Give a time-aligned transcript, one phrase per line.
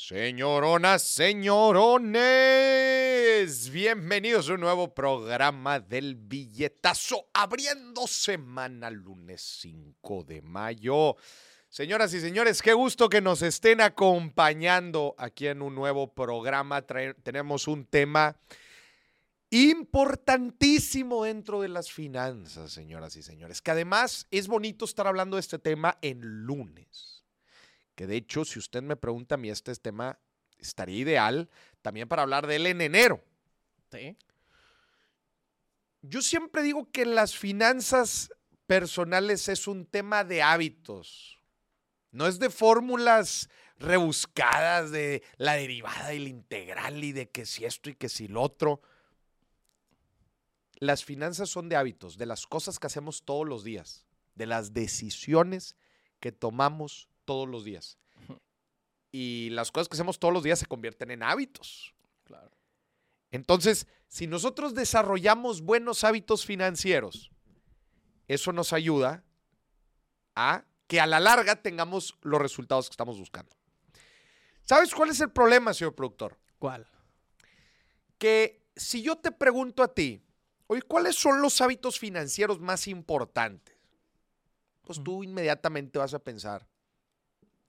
[0.00, 2.20] Señoronas, señorones,
[3.68, 11.16] bienvenidos a un nuevo programa del billetazo, abriendo semana lunes 5 de mayo.
[11.68, 16.82] Señoras y señores, qué gusto que nos estén acompañando aquí en un nuevo programa.
[16.82, 18.36] Tenemos un tema
[19.50, 25.40] importantísimo dentro de las finanzas, señoras y señores, que además es bonito estar hablando de
[25.40, 27.17] este tema en lunes
[27.98, 30.20] que de hecho, si usted me pregunta a mí, este tema
[30.56, 31.50] estaría ideal
[31.82, 33.24] también para hablar de él en enero.
[33.90, 34.16] Sí.
[36.02, 38.30] Yo siempre digo que las finanzas
[38.68, 41.40] personales es un tema de hábitos,
[42.12, 43.50] no es de fórmulas
[43.80, 48.28] rebuscadas de la derivada y la integral y de que si esto y que si
[48.28, 48.80] lo otro.
[50.76, 54.72] Las finanzas son de hábitos, de las cosas que hacemos todos los días, de las
[54.72, 55.74] decisiones
[56.20, 57.98] que tomamos todos los días.
[59.12, 61.94] Y las cosas que hacemos todos los días se convierten en hábitos.
[62.24, 62.56] Claro.
[63.30, 67.30] Entonces, si nosotros desarrollamos buenos hábitos financieros,
[68.28, 69.24] eso nos ayuda
[70.34, 73.54] a que a la larga tengamos los resultados que estamos buscando.
[74.62, 76.38] ¿Sabes cuál es el problema, señor productor?
[76.58, 76.86] ¿Cuál?
[78.16, 80.22] Que si yo te pregunto a ti,
[80.66, 83.76] oye, ¿cuáles son los hábitos financieros más importantes?
[84.82, 86.66] Pues tú inmediatamente vas a pensar,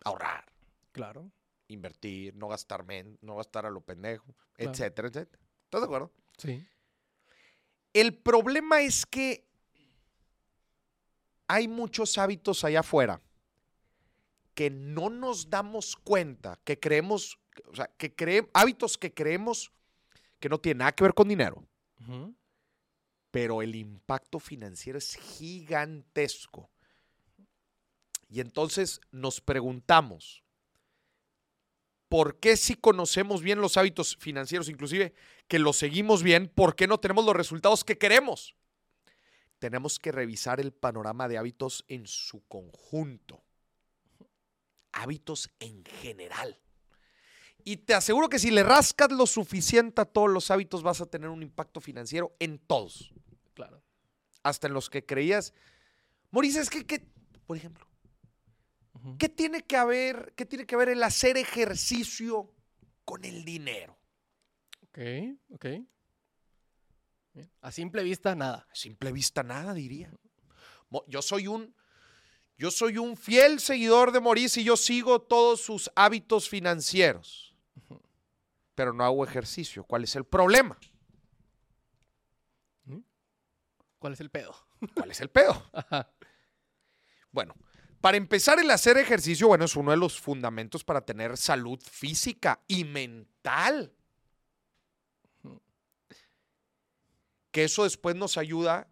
[0.03, 0.45] ahorrar,
[0.91, 1.31] Claro.
[1.67, 4.71] invertir, no gastar men, no gastar a lo pendejo, Claro.
[4.71, 5.43] etcétera, etcétera.
[5.65, 6.11] ¿Estás de acuerdo?
[6.37, 6.65] Sí.
[7.93, 9.45] El problema es que
[11.47, 13.21] hay muchos hábitos allá afuera
[14.53, 19.71] que no nos damos cuenta, que creemos, o sea, que hábitos que creemos
[20.39, 21.63] que no tienen nada que ver con dinero,
[23.31, 26.69] pero el impacto financiero es gigantesco.
[28.29, 30.43] Y entonces nos preguntamos,
[32.07, 35.13] ¿por qué si conocemos bien los hábitos financieros, inclusive
[35.47, 38.55] que los seguimos bien, por qué no tenemos los resultados que queremos?
[39.57, 43.43] Tenemos que revisar el panorama de hábitos en su conjunto.
[44.91, 46.57] Hábitos en general.
[47.65, 51.07] Y te aseguro que si le rascas lo suficiente a todos los hábitos vas a
[51.07, 53.11] tener un impacto financiero en todos
[53.53, 53.83] Claro.
[54.43, 55.53] hasta en los que creías.
[56.31, 57.05] Mauricio, es que, que,
[57.45, 57.88] por ejemplo,
[59.17, 62.53] ¿qué tiene que haber, qué tiene que ver el hacer ejercicio
[63.05, 63.97] con el dinero?
[64.83, 64.99] Ok,
[65.53, 65.65] ok.
[67.33, 67.51] Bien.
[67.61, 68.67] A simple vista, nada.
[68.71, 70.11] A simple vista nada, diría.
[71.07, 71.75] Yo soy un,
[72.57, 77.55] yo soy un fiel seguidor de Mauricio y yo sigo todos sus hábitos financieros,
[78.75, 79.83] pero no hago ejercicio.
[79.83, 80.77] ¿Cuál es el problema?
[83.99, 84.55] ¿Cuál es el pedo?
[84.95, 85.69] ¿Cuál es el pedo?
[85.73, 86.09] Ajá.
[87.31, 87.53] Bueno,
[88.01, 92.61] para empezar, el hacer ejercicio, bueno, es uno de los fundamentos para tener salud física
[92.67, 93.93] y mental.
[97.51, 98.87] Que eso después nos ayuda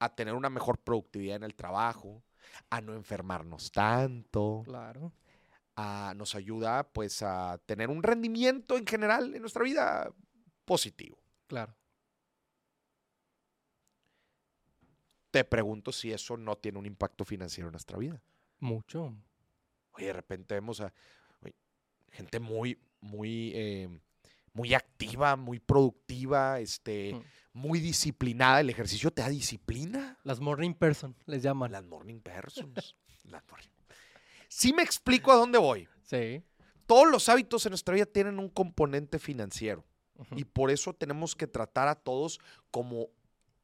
[0.00, 2.22] a tener una mejor productividad en el trabajo,
[2.70, 5.12] a no enfermarnos tanto, Claro.
[5.76, 10.12] a- nos ayuda pues a tener un rendimiento en general en nuestra vida
[10.64, 11.18] positivo.
[11.46, 11.74] Claro.
[15.30, 18.20] Te pregunto si eso no tiene un impacto financiero en nuestra vida.
[18.64, 19.14] Mucho.
[19.92, 20.92] Oye, de repente vemos a
[21.42, 21.54] oye,
[22.10, 24.00] gente muy, muy, eh,
[24.52, 27.22] muy activa, muy productiva, este, Mm.
[27.52, 28.60] muy disciplinada.
[28.60, 30.18] El ejercicio te da disciplina.
[30.24, 31.70] Las morning person les llaman.
[31.72, 32.94] Las morning persons.
[33.24, 33.68] Las morning-
[34.48, 35.88] Sí me explico a dónde voy.
[36.04, 36.42] Sí.
[36.86, 39.84] Todos los hábitos en nuestra vida tienen un componente financiero
[40.36, 42.38] y por eso tenemos que tratar a todos
[42.70, 43.08] como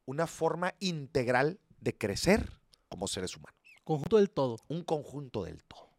[0.05, 2.51] una forma integral de crecer
[2.89, 3.60] como seres humanos.
[3.93, 4.57] Conjunto del todo.
[4.67, 5.89] un conjunto del todo.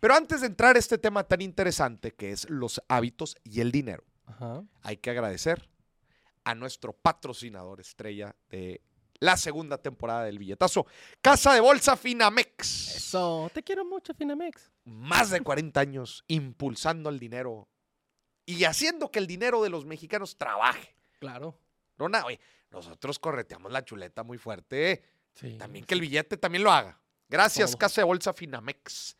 [0.00, 3.70] Pero antes de entrar a este tema tan interesante que es los hábitos y el
[3.70, 4.64] dinero, Ajá.
[4.82, 5.68] hay que agradecer
[6.44, 8.80] a nuestro patrocinador estrella de
[9.20, 10.86] la segunda temporada del billetazo,
[11.20, 12.96] Casa de Bolsa Finamex.
[12.96, 13.50] Eso.
[13.52, 14.70] Te quiero mucho, Finamex.
[14.84, 17.68] Más de 40 años impulsando el dinero
[18.46, 20.96] y haciendo que el dinero de los mexicanos trabaje.
[21.18, 21.58] Claro.
[21.98, 24.90] No, nada, oye, nosotros correteamos la chuleta muy fuerte.
[24.92, 25.02] ¿eh?
[25.34, 25.58] Sí.
[25.58, 26.99] También que el billete también lo haga.
[27.30, 27.78] Gracias, Todo.
[27.78, 29.16] Casa de Bolsa Finamex.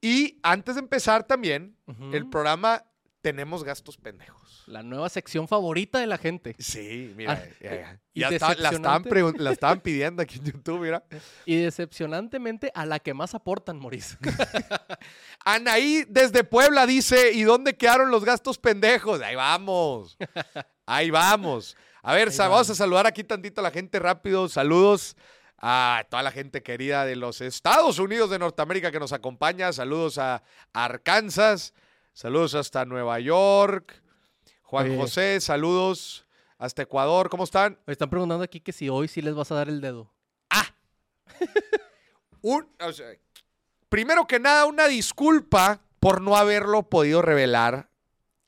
[0.00, 1.78] Y antes de empezar también,
[2.12, 2.84] el programa
[3.22, 4.64] tenemos gastos pendejos.
[4.66, 6.54] La nueva sección favorita de la gente.
[6.58, 7.32] Sí, mira.
[7.42, 8.00] Ah, ya, ya.
[8.12, 9.04] y Ya está- la, estaban
[9.38, 11.02] la pidiendo aquí en YouTube, mira.
[11.46, 14.18] Y decepcionantemente a la que más aportan, Maurice.
[15.44, 19.20] Anaí desde Puebla dice, ¿y dónde quedaron los gastos pendejos?
[19.22, 20.16] Ahí vamos.
[20.86, 21.76] Ahí vamos.
[22.02, 24.48] A ver, Ahí vamos a saludar aquí tantito a la gente rápido.
[24.48, 25.16] Saludos
[25.66, 29.72] a toda la gente querida de los Estados Unidos de Norteamérica que nos acompaña.
[29.72, 30.42] Saludos a
[30.74, 31.72] Arkansas.
[32.12, 34.02] Saludos hasta Nueva York.
[34.62, 34.96] Juan Oye.
[34.98, 36.26] José, saludos
[36.58, 37.30] hasta Ecuador.
[37.30, 37.78] ¿Cómo están?
[37.86, 40.12] Me están preguntando aquí que si hoy sí les vas a dar el dedo.
[42.42, 43.06] Un- o sea,
[43.88, 47.88] primero que nada, una disculpa por no haberlo podido revelar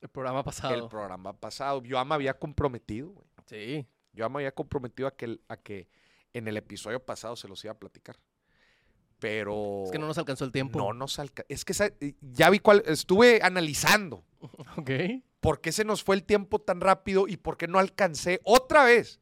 [0.03, 0.75] El programa pasado.
[0.75, 1.83] el programa pasado.
[1.83, 3.27] Yo ya me había comprometido, güey.
[3.47, 3.87] Sí.
[4.13, 5.89] Yo ya me había comprometido a que, el- a que
[6.37, 8.17] en el episodio pasado se los iba a platicar.
[9.19, 9.85] Pero.
[9.85, 10.79] Es que no nos alcanzó el tiempo.
[10.79, 11.47] No nos alcanza.
[11.49, 11.91] Es que sa-
[12.21, 12.83] ya vi cuál.
[12.87, 14.25] Estuve analizando
[14.77, 14.91] Ok.
[15.41, 18.85] por qué se nos fue el tiempo tan rápido y por qué no alcancé otra
[18.85, 19.21] vez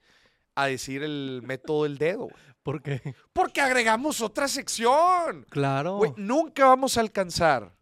[0.57, 2.29] a decir el método del dedo.
[2.63, 3.15] ¿Por qué?
[3.33, 5.47] Porque agregamos otra sección.
[5.51, 6.01] Claro.
[6.17, 7.77] Nunca vamos a alcanzar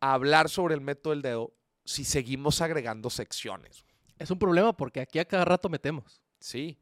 [0.00, 1.54] a hablar sobre el método del dedo
[1.84, 3.86] si seguimos agregando secciones.
[4.18, 6.20] Es un problema porque aquí a cada rato metemos.
[6.40, 6.78] Sí.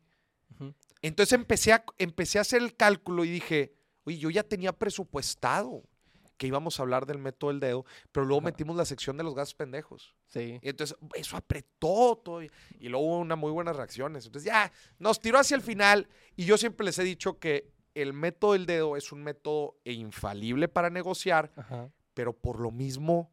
[0.55, 0.75] Ujú.
[1.09, 3.75] Entonces empecé a, empecé a hacer el cálculo y dije,
[4.05, 5.83] oye, yo ya tenía presupuestado
[6.37, 8.47] que íbamos a hablar del método del dedo, pero luego Ajá.
[8.47, 10.17] metimos la sección de los gastos pendejos.
[10.27, 10.59] Sí.
[10.63, 12.43] Y entonces eso apretó todo.
[12.43, 14.27] Y y luego hubo unas muy buenas reacciones.
[14.27, 16.09] Entonces ya nos tiró hacia el final.
[16.37, 20.67] Y yo siempre les he dicho que el método del dedo es un método infalible
[20.69, 21.89] para negociar, Ajá.
[22.15, 23.31] pero por lo mismo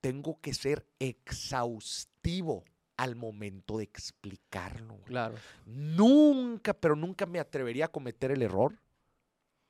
[0.00, 2.64] tengo que ser exhaustivo
[3.00, 4.92] al momento de explicarlo.
[4.92, 5.04] güey.
[5.06, 5.34] Claro.
[5.64, 8.78] Nunca, pero nunca me atrevería a cometer el error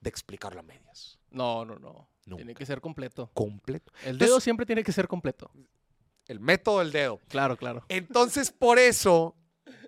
[0.01, 1.17] de explicarlo a medias.
[1.31, 2.09] No, no, no.
[2.25, 3.31] Tiene que ser completo.
[3.33, 3.93] Completo.
[4.03, 5.49] El Entonces- dedo siempre tiene que ser completo.
[6.27, 7.21] El método del dedo.
[7.29, 7.85] Claro, claro.
[7.89, 9.37] Entonces, por eso,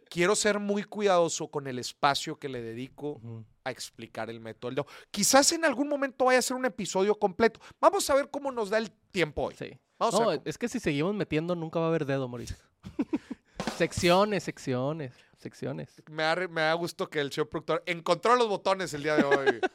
[0.08, 3.20] quiero ser muy cuidadoso con el espacio que le dedico
[3.64, 4.86] a explicar el método del dedo.
[5.10, 7.58] Quizás en algún momento vaya a ser un episodio completo.
[7.80, 9.54] Vamos a ver cómo nos da el tiempo hoy.
[9.58, 9.76] Sí.
[9.98, 12.56] Vamos a ver es que si seguimos metiendo nunca va a haber dedo, Mauricio.
[13.76, 16.02] secciones, secciones, secciones.
[16.10, 19.24] Me da, me da gusto que el señor productor encontró los botones el día de
[19.24, 19.60] hoy.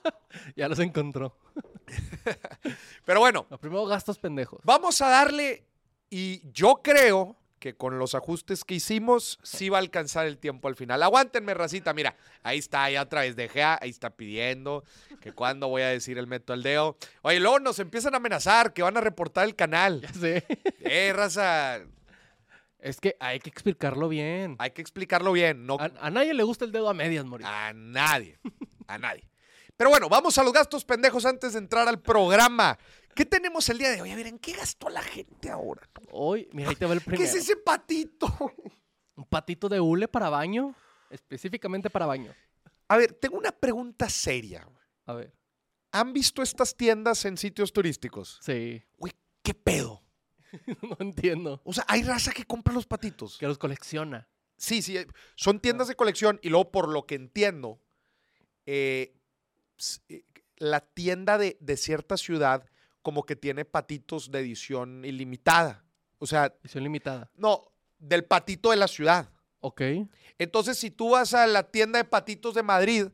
[0.55, 1.35] Ya los encontró.
[3.05, 4.59] Pero bueno, Los primeros gastos pendejos.
[4.63, 5.65] vamos a darle,
[6.09, 10.67] y yo creo que con los ajustes que hicimos, sí va a alcanzar el tiempo
[10.67, 11.01] al final.
[11.01, 14.83] Aguántenme, racita, mira, ahí está, ya otra vez de Gea, ahí está pidiendo
[15.21, 16.97] que cuando voy a decir el método del dedo.
[17.23, 20.01] Oye, luego nos empiezan a amenazar que van a reportar el canal.
[20.07, 20.45] Ya sé.
[20.81, 21.79] Eh, raza,
[22.79, 24.55] Es que hay que explicarlo bien.
[24.59, 27.51] hay que explicarlo bien, no A, a nadie le gusta el dedo a medias, Mauricio.
[27.51, 28.39] a nadie,
[28.87, 29.27] a nadie.
[29.75, 32.77] Pero bueno, vamos a los gastos pendejos antes de entrar al programa.
[33.15, 34.11] ¿Qué tenemos el día de hoy?
[34.11, 35.81] A ver, ¿en qué gastó la gente ahora?
[36.11, 37.29] Hoy, mira, ahí te va el ¿Qué primero.
[37.29, 38.27] es ese patito?
[39.15, 40.75] Un patito de hule para baño.
[41.09, 42.33] Específicamente para baño.
[42.87, 44.67] A ver, tengo una pregunta seria.
[45.05, 45.33] A ver.
[45.91, 48.39] ¿Han visto estas tiendas en sitios turísticos?
[48.41, 48.83] Sí.
[48.97, 50.03] Güey, ¿qué pedo?
[50.81, 51.61] no entiendo.
[51.63, 53.37] O sea, hay raza que compra los patitos.
[53.37, 54.27] Que los colecciona.
[54.57, 57.79] Sí, sí, eh, son tiendas de colección y luego por lo que entiendo,
[58.65, 59.13] eh,
[60.09, 60.23] eh,
[60.57, 62.65] la tienda de, de cierta ciudad
[63.03, 65.85] como que tiene patitos de edición ilimitada.
[66.19, 67.29] O sea, Edición limitada.
[67.35, 69.29] no, del patito de la ciudad.
[69.59, 69.81] Ok.
[70.39, 73.07] Entonces, si tú vas a la tienda de patitos de Madrid,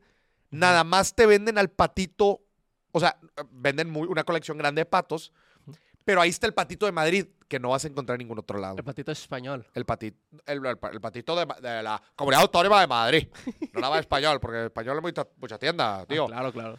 [0.50, 2.42] nada más te venden al patito,
[2.92, 3.18] o sea,
[3.50, 5.32] venden muy- una colección grande de patos.
[6.04, 8.58] Pero ahí está el patito de Madrid, que no vas a encontrar en ningún otro
[8.58, 8.76] lado.
[8.76, 9.66] El patito es español.
[9.74, 11.46] El patito, el, el pa- el patito de,
[11.82, 13.28] la Comunidad Autónoma de Madrid.
[13.72, 16.26] No la va español, porque el español es mucha, mucha tienda, Ah, tío.
[16.26, 16.78] claro, claro.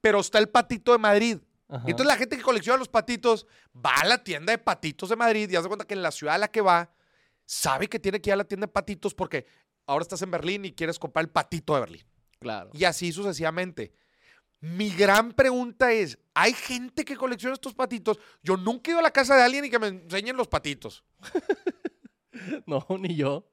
[0.00, 1.38] Pero está el patito de Madrid.
[1.68, 1.84] Ajá.
[1.86, 5.16] Y entonces la gente que colecciona los patitos va a la tienda de patitos de
[5.16, 6.92] Madrid y hace cuenta que en la ciudad a la que va,
[7.46, 9.46] sabe que tiene que ir a la tienda de patitos porque
[9.86, 12.02] ahora estás en Berlín y quieres comprar el patito de Berlín.
[12.40, 12.70] Claro.
[12.74, 13.92] Y así sucesivamente.
[14.62, 18.18] Mi gran pregunta es, ¿hay gente que colecciona estos patitos?
[18.42, 21.04] Yo nunca he ido a la casa de alguien y que me enseñen los patitos.
[22.66, 23.46] No, ni yo.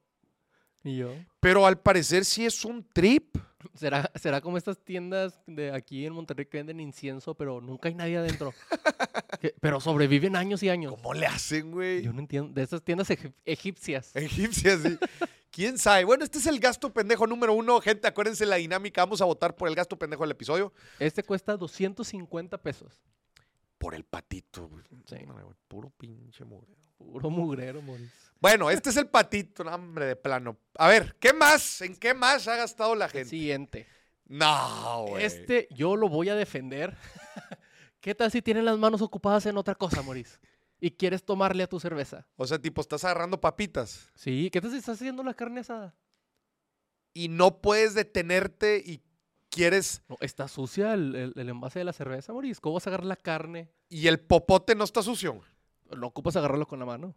[0.82, 1.14] Ni yo.
[1.38, 3.36] Pero al parecer sí es un trip.
[3.74, 7.94] ¿Será, será como estas tiendas de aquí en Monterrey que venden incienso, pero nunca hay
[7.94, 8.54] nadie adentro.
[9.40, 10.94] Que- pero sobreviven años y años.
[10.94, 12.02] ¿Cómo le hacen, güey?
[12.02, 12.52] Yo no entiendo.
[12.52, 14.14] De esas tiendas egip- egipcias.
[14.16, 14.98] Egipcias, sí.
[15.50, 16.04] ¿Quién sabe?
[16.04, 17.80] Bueno, este es el gasto pendejo número uno.
[17.80, 19.02] Gente, acuérdense la dinámica.
[19.04, 20.72] Vamos a votar por el gasto pendejo del episodio.
[20.98, 23.00] Este cuesta 250 pesos.
[23.78, 24.84] Por el patito, güey.
[25.06, 25.16] Sí.
[25.26, 26.76] No, güey, Puro pinche mugre.
[26.96, 28.10] Puro mugrero, Moris.
[28.40, 30.58] Bueno, este es el patito, no, hombre, de plano.
[30.76, 31.80] A ver, ¿qué más?
[31.80, 33.28] ¿En qué más ha gastado la gente?
[33.30, 33.86] Siguiente.
[34.26, 35.24] No, güey.
[35.24, 36.96] Este yo lo voy a defender.
[38.00, 40.40] ¿Qué tal si tienen las manos ocupadas en otra cosa, Moris?
[40.80, 42.26] Y quieres tomarle a tu cerveza.
[42.36, 45.94] O sea, tipo, estás agarrando papitas Sí, ¿qué si estás haciendo la carne asada?
[47.12, 49.02] y no puedes detenerte y
[49.50, 50.02] quieres.
[50.08, 52.60] No, está sucia el, el- el envase de la cerveza, Moris.
[52.60, 53.68] ¿Cómo vas a agarrar la carne?
[53.88, 55.40] Y el popote no está sucio.
[55.96, 57.16] No ocupas agarrarlo con la mano.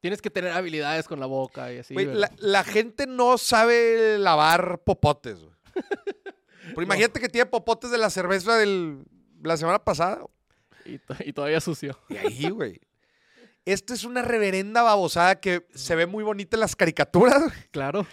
[0.00, 1.94] Tienes que tener habilidades con la boca y así.
[1.94, 5.38] La, la gente no sabe lavar popotes.
[6.74, 8.98] Pero imagínate que tiene popotes de la cerveza de
[9.42, 10.24] la semana pasada.
[10.90, 11.98] Y Y, to- y todavía sucio.
[12.08, 12.80] Y ahí, güey.
[13.64, 18.06] Esta es una reverenda babosada que se ve muy bonita en las caricaturas, güey, Claro.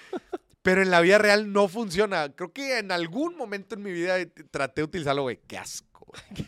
[0.62, 2.30] pero en la vida real no funciona.
[2.36, 4.16] Creo que en algún momento en mi vida
[4.52, 5.40] traté de utilizarlo, güey.
[5.48, 6.06] Qué asco.
[6.06, 6.46] güey.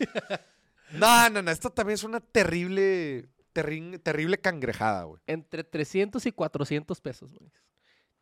[0.92, 1.50] No, no, no.
[1.50, 5.20] Esto también es una terrible, terri- terrible cangrejada, güey.
[5.26, 7.52] Entre 300 y 400 pesos, Moris.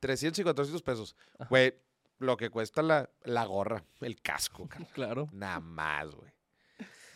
[0.01, 1.17] 300 y 400 pesos.
[1.51, 1.75] Güey,
[2.19, 4.87] lo que cuesta la, la gorra, el casco, cara.
[4.95, 5.29] Claro.
[5.33, 6.31] Nada más, güey.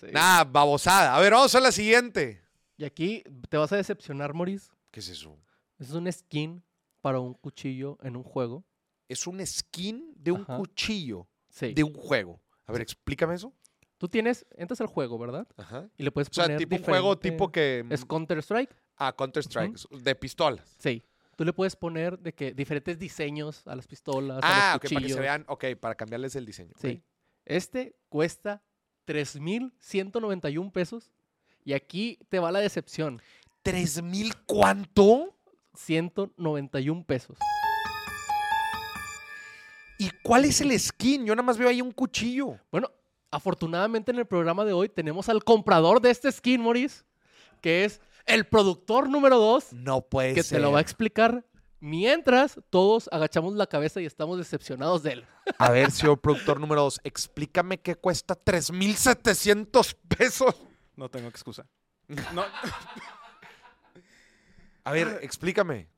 [0.08, 0.12] Sí.
[0.12, 1.14] Nada, babosada.
[1.16, 2.42] A ver, vamos a la siguiente.
[2.76, 4.70] Y aquí te vas a decepcionar, Moris.
[4.90, 5.38] ¿Qué es eso?
[5.78, 6.62] Es un skin
[7.00, 8.64] para un cuchillo en un juego.
[9.08, 10.56] Es un skin de un Ajá.
[10.56, 11.72] cuchillo Sí.
[11.74, 12.40] de un juego.
[12.66, 13.52] A ver, explícame eso.
[13.98, 15.46] Tú tienes, entras al juego, ¿verdad?
[15.56, 15.88] Ajá.
[15.96, 17.84] Y le puedes O sea, poner tipo un juego tipo que...
[17.90, 18.74] ¿Es Counter-Strike?
[18.96, 20.74] Ah, Counter-Strike, de pistolas.
[20.78, 21.04] Sí.
[21.36, 25.08] Tú le puedes poner de que diferentes diseños a las pistolas, Ah, a para que
[25.08, 26.74] se vean, ok, para cambiarles el diseño.
[26.80, 27.02] Sí.
[27.44, 28.62] Este cuesta
[29.04, 31.10] 3,191 pesos.
[31.64, 33.20] Y aquí te va la decepción.
[33.62, 35.34] ¿Tres mil cuánto?
[35.74, 37.38] 191 pesos.
[39.98, 41.24] ¿Y cuál es el skin?
[41.24, 42.58] Yo nada más veo ahí un cuchillo.
[42.70, 42.90] Bueno,
[43.30, 47.04] afortunadamente en el programa de hoy tenemos al comprador de este skin, Maurice,
[47.60, 50.58] que es el productor número 2, No puede que ser.
[50.58, 51.44] te lo va a explicar
[51.82, 55.26] mientras todos agachamos la cabeza y estamos decepcionados de él.
[55.58, 60.54] A ver, señor productor número dos, explícame qué cuesta 3,700 pesos.
[60.96, 61.66] No tengo excusa.
[62.32, 62.44] No,
[64.84, 65.88] A ver, explícame.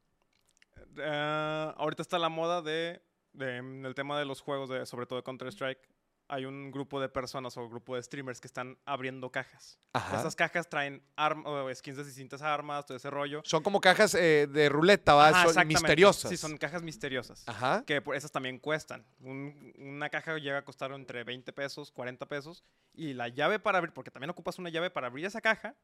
[0.96, 5.06] eh, ahorita está la moda de, de, mm, el tema de los juegos, de, sobre
[5.06, 5.80] todo de Counter-Strike.
[6.26, 9.78] Hay un grupo de personas o grupo de streamers que están abriendo cajas.
[9.92, 10.18] Ajá.
[10.20, 13.42] Esas cajas traen arm- o skins de distintas armas, todo ese rollo.
[13.44, 15.28] Son como cajas eh, de ruleta, ¿va?
[15.28, 16.30] Ajá, son misteriosas.
[16.30, 17.46] Sí, son cajas misteriosas.
[17.46, 17.84] Ajá.
[17.86, 19.04] Que por- esas también cuestan.
[19.20, 22.64] Un- una caja llega a costar entre 20 pesos, 40 pesos.
[22.94, 25.74] Y la llave para abrir, porque también ocupas una llave para abrir esa caja,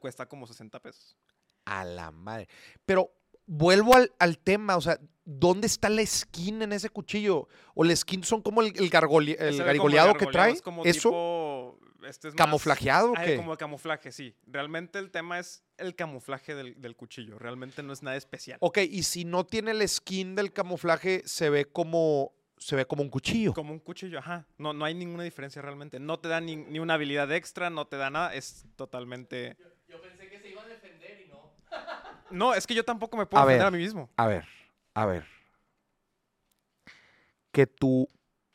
[0.00, 1.16] cuesta como 60 pesos.
[1.66, 2.48] A la madre.
[2.84, 3.10] Pero
[3.46, 7.48] vuelvo al, al tema, o sea, ¿dónde está la skin en ese cuchillo?
[7.74, 10.52] ¿O la skin son como el, el, gargoli- el Se ve como garigoleado que trae?
[10.52, 11.08] es como ¿Eso?
[11.10, 13.36] tipo, este es más- ¿Camuflajeado o Ah, qué?
[13.36, 14.34] como camuflaje, sí.
[14.46, 17.38] Realmente el tema es el camuflaje del, del cuchillo.
[17.38, 18.58] Realmente no es nada especial.
[18.60, 23.02] Ok, y si no tiene el skin del camuflaje, se ve como, se ve como
[23.02, 23.54] un cuchillo.
[23.54, 24.46] Como un cuchillo, ajá.
[24.58, 25.98] No, no hay ninguna diferencia realmente.
[25.98, 28.34] No te da ni, ni una habilidad extra, no te da nada.
[28.34, 29.56] Es totalmente...
[29.88, 31.52] Yo pensé que se iba a defender y no.
[32.34, 33.68] No, es que yo tampoco me puedo A defender ver.
[33.68, 34.10] a mí mismo.
[34.16, 34.44] A ver,
[34.94, 35.24] a ver.
[37.52, 38.08] Que tu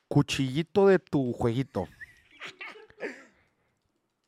[0.07, 1.87] cuchillito de tu jueguito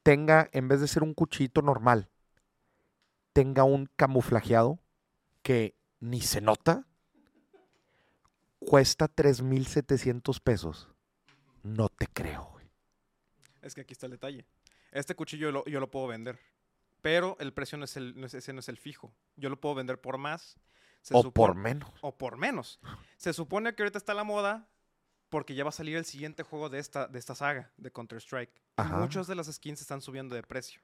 [0.03, 2.09] tenga, en vez de ser un cuchillito normal,
[3.33, 4.79] tenga un camuflajeado
[5.43, 6.85] que ni se nota,
[8.59, 10.87] cuesta 3,700 pesos.
[11.63, 12.65] No te creo, güey.
[13.61, 14.45] Es que aquí está el detalle.
[14.91, 16.39] Este cuchillo lo- yo lo puedo vender.
[17.01, 19.13] Pero el precio no es el, no es- ese no es el fijo.
[19.35, 20.59] Yo lo puedo vender por más.
[21.01, 21.89] Se O supone- por menos.
[22.01, 22.79] o por menos.
[23.17, 24.69] Se supone que ahorita está la moda
[25.29, 28.51] porque ya va a salir el siguiente juego de esta, de esta saga, de Counter-Strike.
[28.97, 30.81] Muchos de las skins están subiendo de precio.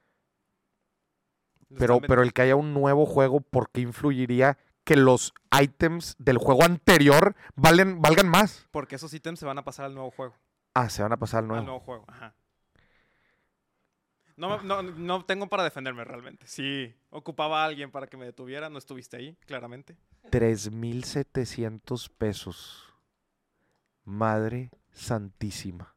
[1.78, 6.38] Pero, pero el que haya un nuevo juego, ¿por qué influiría que los ítems del
[6.38, 8.68] juego anterior valen, valgan más?
[8.72, 10.34] Porque esos ítems se van a pasar al nuevo juego.
[10.74, 11.64] Ah, se van a pasar al Al nuevo.
[11.66, 12.34] nuevo juego, ajá.
[14.38, 16.48] No, no, no tengo para defenderme realmente.
[16.48, 19.98] Si ocupaba a alguien para que me detuviera, no estuviste ahí, claramente.
[20.30, 22.94] 3,700 pesos.
[24.04, 25.96] Madre santísima.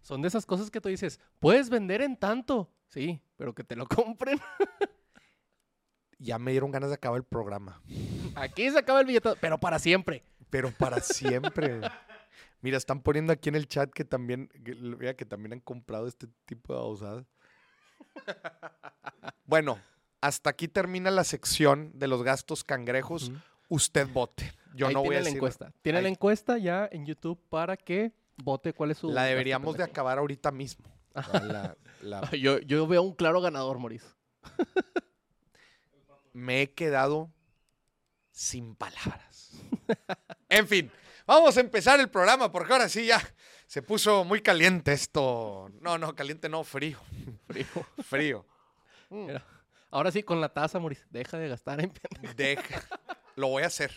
[0.00, 2.70] Son de esas cosas que tú dices, puedes vender en tanto.
[2.86, 4.40] Sí, pero que te lo compren.
[6.18, 7.82] Ya me dieron ganas de acabar el programa.
[8.36, 10.22] Aquí se acaba el billete, pero para siempre.
[10.48, 11.82] Pero para siempre.
[12.62, 16.26] Mira, están poniendo aquí en el chat que también, que, que también han comprado este
[16.46, 17.26] tipo de babosadas.
[19.44, 19.78] Bueno,
[20.20, 23.30] hasta aquí termina la sección de los gastos cangrejos.
[23.68, 24.52] Usted vote.
[24.74, 25.36] Yo Ahí no voy tiene a la decir.
[25.38, 25.72] encuesta.
[25.82, 29.08] Tiene la encuesta ya en YouTube para que vote cuál es su.
[29.10, 30.84] La deberíamos de acabar ahorita mismo.
[31.32, 34.06] La- la- Yo, yo veo un claro ganador, Maurice.
[36.32, 37.30] me he quedado
[38.32, 39.52] sin palabras.
[40.48, 40.90] En fin,
[41.26, 43.22] vamos a empezar el programa porque ahora sí ya
[43.66, 45.70] se puso muy caliente esto.
[45.80, 46.98] No, no, caliente no, frío.
[47.46, 47.66] Frío.
[48.02, 48.46] Frío.
[49.10, 49.44] Mira,
[49.90, 51.06] Ahora sí, con la taza, Maurice.
[51.10, 51.92] Deja de gastar en.
[52.36, 52.82] Deja.
[53.34, 53.92] Lo voy a hacer.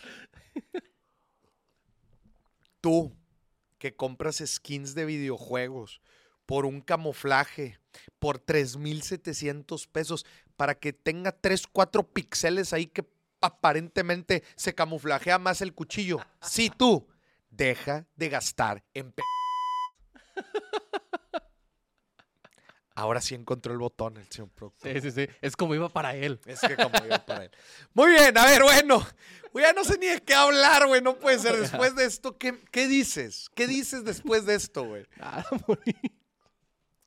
[2.80, 3.14] Tú
[3.78, 6.00] que compras skins de videojuegos
[6.46, 7.78] por un camuflaje,
[8.18, 13.06] por 3,700 pesos, para que tenga 3, 4 píxeles ahí que
[13.40, 16.18] aparentemente se camuflajea más el cuchillo.
[16.40, 17.06] Sí, tú,
[17.50, 19.22] deja de gastar en p
[23.00, 24.92] Ahora sí encontró el botón, el señor productor.
[24.92, 25.28] Sí, sí, sí.
[25.40, 26.38] Es como iba para él.
[26.44, 27.50] Es que como iba para él.
[27.94, 29.06] Muy bien, a ver, bueno.
[29.54, 31.00] Ya no sé ni de qué hablar, güey.
[31.00, 31.56] No puede ser.
[31.60, 32.52] Después de esto, ¿qué,
[32.88, 33.48] dices?
[33.54, 35.06] ¿Qué dices después de esto, güey?
[35.18, 35.80] Ah, Nada,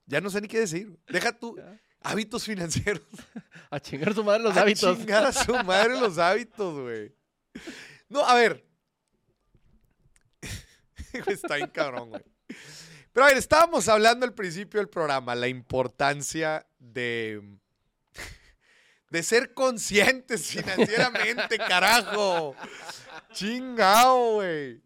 [0.08, 0.98] Ya no sé ni qué decir.
[1.08, 1.60] Deja tú.
[2.02, 3.04] Hábitos financieros.
[3.70, 4.98] A chingar a su madre los hábitos.
[4.98, 7.16] A chingar a su madre los hábitos, güey.
[8.10, 8.64] No, a ver.
[11.27, 12.24] Está bien cabrón, güey.
[13.12, 17.41] Pero a ver, estábamos hablando al principio del programa, la importancia de,
[19.10, 22.55] de ser conscientes financieramente, carajo.
[23.32, 24.82] Chingao, güey.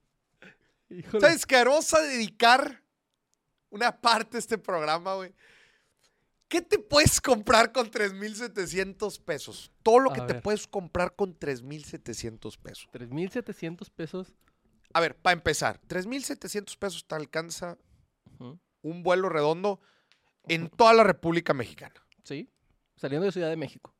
[1.19, 1.63] ¿Sabes qué?
[1.63, 2.81] Vamos a dedicar
[3.69, 5.33] una parte de este programa, güey.
[6.47, 9.71] ¿Qué te puedes comprar con 3,700 pesos?
[9.83, 12.87] Todo lo A que te puedes comprar con 3,700 pesos.
[12.93, 14.33] 3.700 pesos.
[14.97, 17.77] A ver, para empezar, 3,700 pesos te alcanza
[18.81, 19.79] un vuelo redondo
[20.47, 21.93] en toda la República Mexicana.
[22.23, 22.49] Sí.
[22.95, 23.93] Saliendo de Ciudad de México.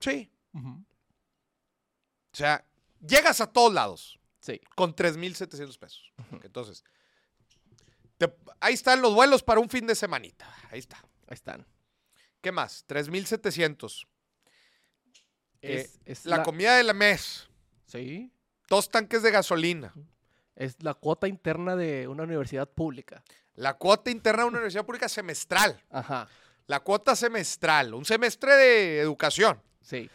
[0.00, 0.30] Sí.
[0.52, 2.62] O sea,
[3.00, 4.60] llegas a todos lados Sí.
[4.76, 6.12] con 3,700 pesos.
[6.42, 6.84] Entonces,
[8.18, 10.46] te- ahí están los vuelos para un fin de semanita.
[10.70, 10.98] Ahí está.
[11.26, 11.66] Ahí están.
[12.42, 12.84] ¿Qué más?
[12.86, 14.06] 3,700.
[15.62, 17.48] Eh, Es, es La, comida de la mes.
[17.86, 18.30] Sí.
[18.68, 19.92] Dos tanques de gasolina.
[20.56, 23.22] Es la cuota interna de una universidad pública.
[23.54, 25.82] La cuota interna de una universidad pública semestral.
[25.90, 26.28] Ajá.
[26.66, 27.94] La cuota semestral.
[27.94, 29.60] Un semestre de educación.
[29.80, 30.10] Sí.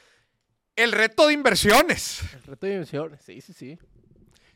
[0.76, 2.22] El reto de inversiones.
[2.34, 3.22] El reto de inversiones.
[3.24, 3.80] Sí, sí, sí.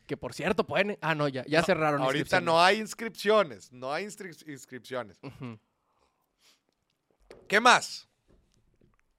[0.06, 0.96] Que por cierto, pueden.
[1.00, 2.00] Ah, no, ya, ya cerraron.
[2.02, 3.72] Ahorita no hay inscripciones.
[3.72, 5.18] No hay inscri- inscripciones.
[7.46, 8.08] ¿Qué más?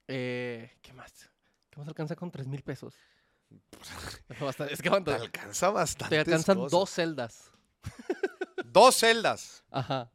[0.08, 1.30] Eh, ¿Qué más?
[1.70, 2.96] ¿Qué más alcanza con 3 mil pesos?
[4.40, 4.90] Bastante- es que.
[4.90, 6.16] Te alcanza bastante.
[6.16, 7.52] Te alcanzan dos celdas.
[8.66, 9.64] Dos celdas.
[9.72, 10.12] Ajá.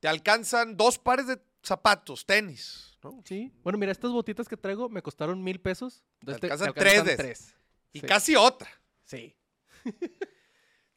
[0.00, 2.98] Te alcanzan dos pares de zapatos, tenis.
[3.04, 3.22] ¿no?
[3.24, 3.52] Sí.
[3.62, 6.02] Bueno, mira, estas botitas que traigo me costaron mil pesos.
[6.24, 7.54] Te- te alcanzan tres de- tres.
[7.92, 8.06] Y Sí.
[8.06, 8.68] casi otra.
[9.04, 9.36] Sí.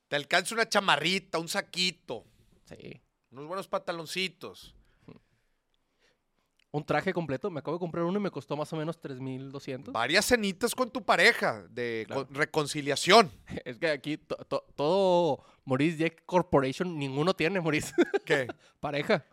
[0.07, 2.25] Te alcanza una chamarrita, un saquito,
[2.65, 2.99] Sí.
[3.29, 4.73] unos buenos pantaloncitos.
[6.71, 7.49] Un traje completo.
[7.49, 9.91] Me acabo de comprar uno y me costó más o menos 3,200.
[9.93, 12.27] Varias cenitas con tu pareja de Claro.
[12.31, 13.31] reconciliación.
[13.65, 17.93] Es que aquí to- to- todo Maurice Jack Corporation, ninguno tiene, Maurice.
[18.25, 18.47] ¿Qué?
[18.79, 19.25] Pareja.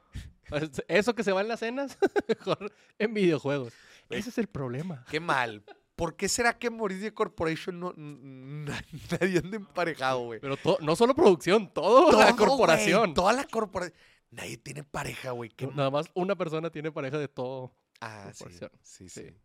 [0.51, 3.73] Es- Eso que se va en las cenas, mejor en videojuegos.
[4.09, 5.05] Ese es el problema.
[5.11, 5.63] Qué mal.
[5.97, 10.41] ¿Por qué será que Mauricio Corporation no, nadie anda emparejado, güey?
[10.41, 13.15] Pero no solo producción, toda Todo, la corporación.
[13.15, 13.99] toda la corporación.
[14.31, 15.53] Nadie tiene pareja, güey.
[15.75, 17.75] Nada más una persona tiene pareja de todo.
[18.01, 18.45] Ah, sí,
[18.83, 19.09] sí, sí.
[19.09, 19.37] Sí.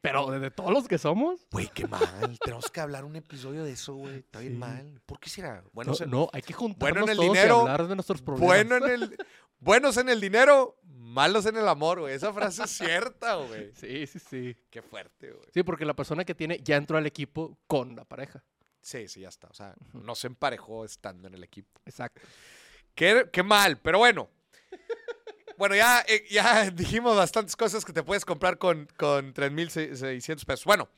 [0.00, 1.46] Pero de, todos los que somos.
[1.50, 2.00] Güey, qué mal.
[2.44, 4.18] Tenemos que hablar un episodio de eso, güey.
[4.18, 4.58] Está bien Sí.
[4.58, 5.02] mal.
[5.06, 5.64] ¿Por qué será?
[5.72, 8.22] Bueno, No, se- no, hay que juntarnos en el todos dinero, y hablar de nuestros
[8.22, 8.46] problemas.
[8.46, 9.16] bueno en el,
[9.58, 12.14] buenos en el dinero, malos en el amor, güey.
[12.14, 13.72] Esa frase es cierta, güey.
[13.74, 14.56] Sí, sí, sí.
[14.70, 15.48] Qué fuerte, güey.
[15.52, 18.44] Sí, porque la persona que tiene ya entró al equipo con la pareja.
[18.80, 19.48] Sí, sí, ya está.
[19.48, 21.80] O sea, no se emparejó estando en el equipo.
[21.84, 22.20] Exacto.
[22.98, 24.28] Qué, qué mal, pero bueno.
[25.56, 30.64] Bueno, ya, eh, ya dijimos bastantes cosas que te puedes comprar con, con 3.600 pesos.
[30.64, 30.88] Bueno,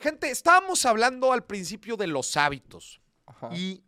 [0.00, 3.00] gente, estábamos hablando al principio de los hábitos.
[3.24, 3.50] Ajá.
[3.52, 3.84] Y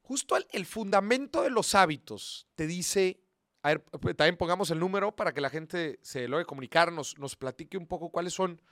[0.00, 3.20] justo el, el fundamento de los hábitos te dice,
[3.62, 3.84] a ver,
[4.16, 7.86] también pongamos el número para que la gente se logre comunicar, nos, nos platique un
[7.86, 8.62] poco cuáles son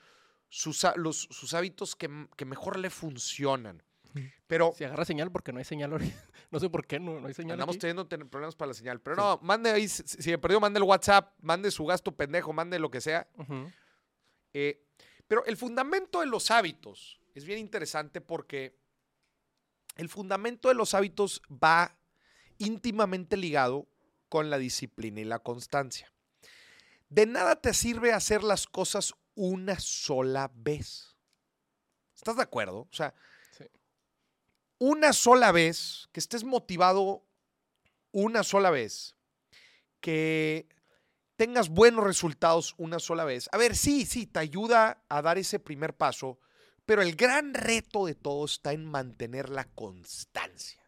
[0.49, 3.83] sus, los, sus hábitos que, que mejor le funcionan.
[4.47, 6.15] Pero Si agarra señal porque no hay señal ahorita.
[6.51, 7.53] No sé por qué no, no hay señal.
[7.53, 7.79] andamos aquí.
[7.81, 8.99] teniendo ten- problemas para la señal.
[8.99, 9.21] Pero Sí.
[9.21, 12.77] no, mande ahí, si, si me perdió, mande el WhatsApp, mande su gasto pendejo, mande
[12.77, 13.29] lo que sea.
[13.37, 13.71] Ujú.
[14.53, 14.85] Eh,
[15.29, 18.77] pero el fundamento de los hábitos es bien interesante porque
[19.95, 21.95] el fundamento de los hábitos va
[22.57, 23.87] íntimamente ligado
[24.27, 26.11] con la disciplina y la constancia.
[27.09, 31.15] De nada te sirve hacer las cosas una sola vez.
[32.15, 32.81] ¿Estás de acuerdo?
[32.81, 33.13] O sea.
[34.83, 37.23] Una sola vez, que estés motivado
[38.11, 39.15] una sola vez,
[39.99, 40.67] que
[41.35, 43.47] tengas buenos resultados una sola vez.
[43.51, 46.39] A ver, sí, sí, te ayuda a dar ese primer paso,
[46.83, 50.81] pero el gran reto de todo está en mantener la constancia,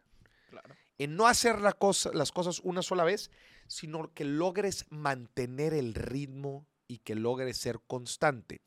[0.50, 0.74] Claro.
[0.98, 3.30] en no hacer la cosa- las cosas una sola vez,
[3.68, 8.60] sino que logres mantener el ritmo y que logres ser constante.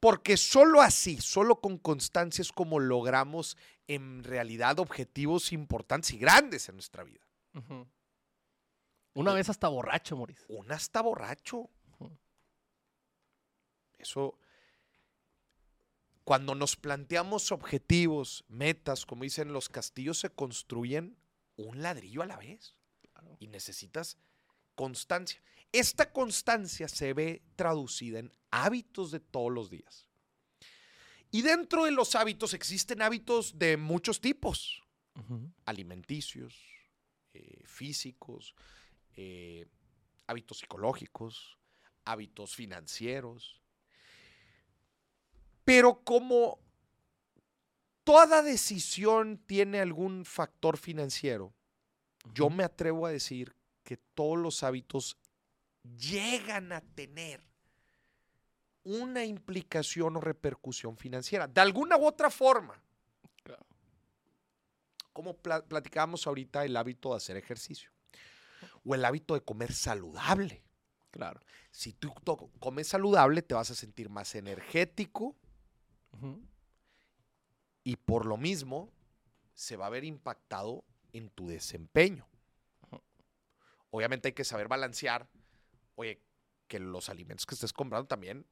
[0.00, 6.68] Porque solo así, solo con constancia es como logramos en realidad objetivos importantes y grandes
[6.68, 7.26] en nuestra vida.
[9.14, 10.44] Una vez hasta borracho, Maurice.
[10.48, 11.70] Un hasta borracho.
[13.98, 14.36] Eso,
[16.24, 21.16] cuando nos planteamos objetivos, metas, como dicen, los castillos se construyen
[21.56, 22.76] un ladrillo a la vez.
[23.12, 23.36] Claro.
[23.38, 24.18] Y necesitas
[24.74, 25.40] constancia.
[25.74, 30.06] Esta constancia se ve traducida en hábitos de todos los días.
[31.32, 34.84] Y dentro de los hábitos existen hábitos de muchos tipos,
[35.64, 36.54] alimenticios,
[37.32, 38.54] eh, físicos,
[39.16, 39.66] eh,
[40.28, 41.58] hábitos psicológicos,
[42.04, 43.60] hábitos financieros.
[45.64, 46.60] Pero como
[48.04, 51.52] toda decisión tiene algún factor financiero,
[52.32, 55.18] yo me atrevo a decir que todos los hábitos
[55.98, 57.40] llegan a tener
[58.82, 62.82] una implicación o repercusión financiera, de alguna u otra forma.
[63.42, 63.64] Claro.
[65.12, 67.90] Como pla- platicábamos ahorita, el hábito de hacer ejercicio
[68.84, 70.62] o el hábito de comer saludable.
[71.10, 71.40] Claro.
[71.70, 72.12] Si tú
[72.58, 75.36] comes saludable, te vas a sentir más energético
[77.82, 78.90] y por lo mismo
[79.54, 82.26] se va a ver impactado en tu desempeño.
[83.90, 85.28] Obviamente hay que saber balancear,
[85.96, 86.20] oye,
[86.68, 88.46] que los alimentos que estés comprando también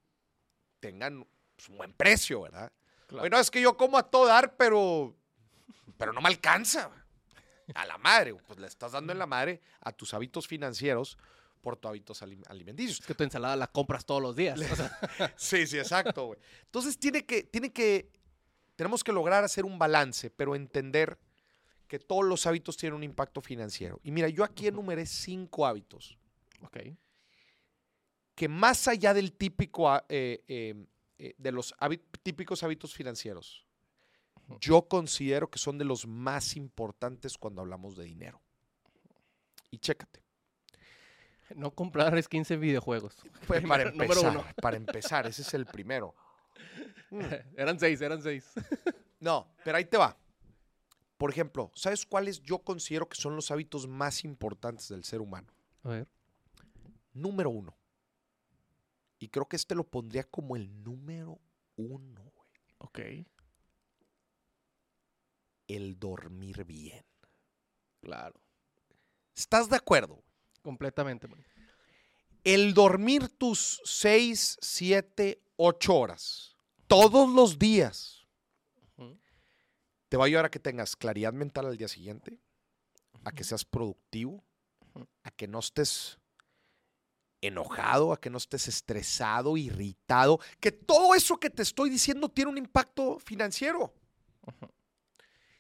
[0.81, 1.27] tengan
[1.57, 2.73] pues, un buen precio, ¿verdad?
[3.07, 3.23] Claro.
[3.23, 5.15] Oye, no, es que yo como a todo dar, pero,
[5.97, 6.91] pero no me alcanza.
[7.75, 11.17] A la madre, pues le estás dando en la madre a tus hábitos financieros
[11.61, 13.01] por tus hábitos alim- alimenticios.
[13.01, 14.61] Es que tu ensalada la compras todos los días.
[14.61, 16.41] o sea, Sí, sí, exacto, güey.
[16.65, 18.11] Entonces tiene que, tiene que,
[18.77, 21.19] tenemos que lograr hacer un balance, pero entender
[21.87, 24.01] que todos los hábitos tienen un impacto financiero.
[24.03, 26.19] Y mira, yo aquí enumeré cinco hábitos
[26.63, 26.79] ok.
[28.43, 30.75] Que más allá del típico, ah, eh, eh,
[31.17, 31.73] eh, de los
[32.25, 33.65] típicos hábitos financieros,
[34.59, 38.43] yo considero que son de los más importantes cuando hablamos de dinero.
[39.71, 40.25] Y chécate.
[41.55, 43.15] No comprar skins en videojuegos.
[43.47, 44.45] Para Primero- número empezar, uno.
[44.61, 46.13] para empezar, ese es el primero.
[47.57, 48.51] Eran seis, eran seis.
[49.21, 50.17] No, pero ahí te va.
[51.17, 55.47] Por ejemplo, ¿sabes cuáles yo considero que son los hábitos más importantes del ser humano?
[55.85, 56.09] A ver.
[57.13, 57.77] Número uno.
[59.23, 61.41] Y creo que este lo pondría como el número
[61.77, 62.51] uno, güey.
[62.79, 62.99] Ok.
[65.69, 67.05] El dormir bien.
[68.01, 68.41] Claro.
[69.33, 70.25] ¿Estás de acuerdo?
[70.61, 71.29] Completamente.
[71.29, 71.41] man.
[72.43, 76.57] El dormir tus seis, siete, ocho horas
[76.89, 78.27] todos los días
[80.09, 82.41] te va a ayudar a que tengas claridad mental al día siguiente,
[83.23, 84.45] a que seas productivo,
[85.23, 86.19] a que no estés
[87.43, 92.51] enojado, a que no estés estresado, irritado, que todo eso que te estoy diciendo tiene
[92.51, 93.93] un impacto financiero.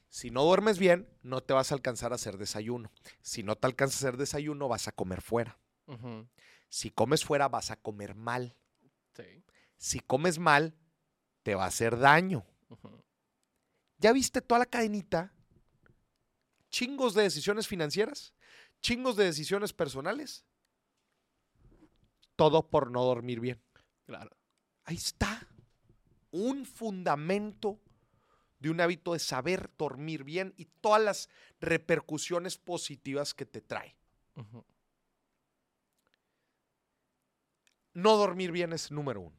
[0.09, 2.91] Si no duermes bien, no te vas a alcanzar a hacer desayuno.
[3.23, 5.59] Si no te alcanzas a hacer desayuno, vas a comer fuera.
[6.69, 8.55] Si comes fuera, vas a comer mal.
[9.15, 9.43] Sí.
[9.77, 10.75] Si comes mal,
[11.43, 12.47] te va a hacer daño.
[13.99, 15.33] ¿Ya viste toda la cadenita?
[16.71, 18.33] Chingos de decisiones financieras,
[18.81, 20.45] chingos de decisiones personales.
[22.43, 23.63] Todo por no dormir bien.
[24.05, 24.37] Claro.
[24.83, 25.47] Ahí está.
[26.33, 27.79] Un fundamento
[28.59, 31.29] de un hábito de saber dormir bien y todas las
[31.61, 33.95] repercusiones positivas que te trae.
[37.95, 39.39] No dormir bien es número uno.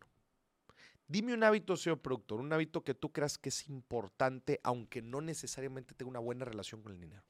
[1.05, 5.19] Dime un hábito, señor productor, un hábito que tú creas que es importante, aunque no
[5.19, 7.25] necesariamente tenga una buena relación con el dinero.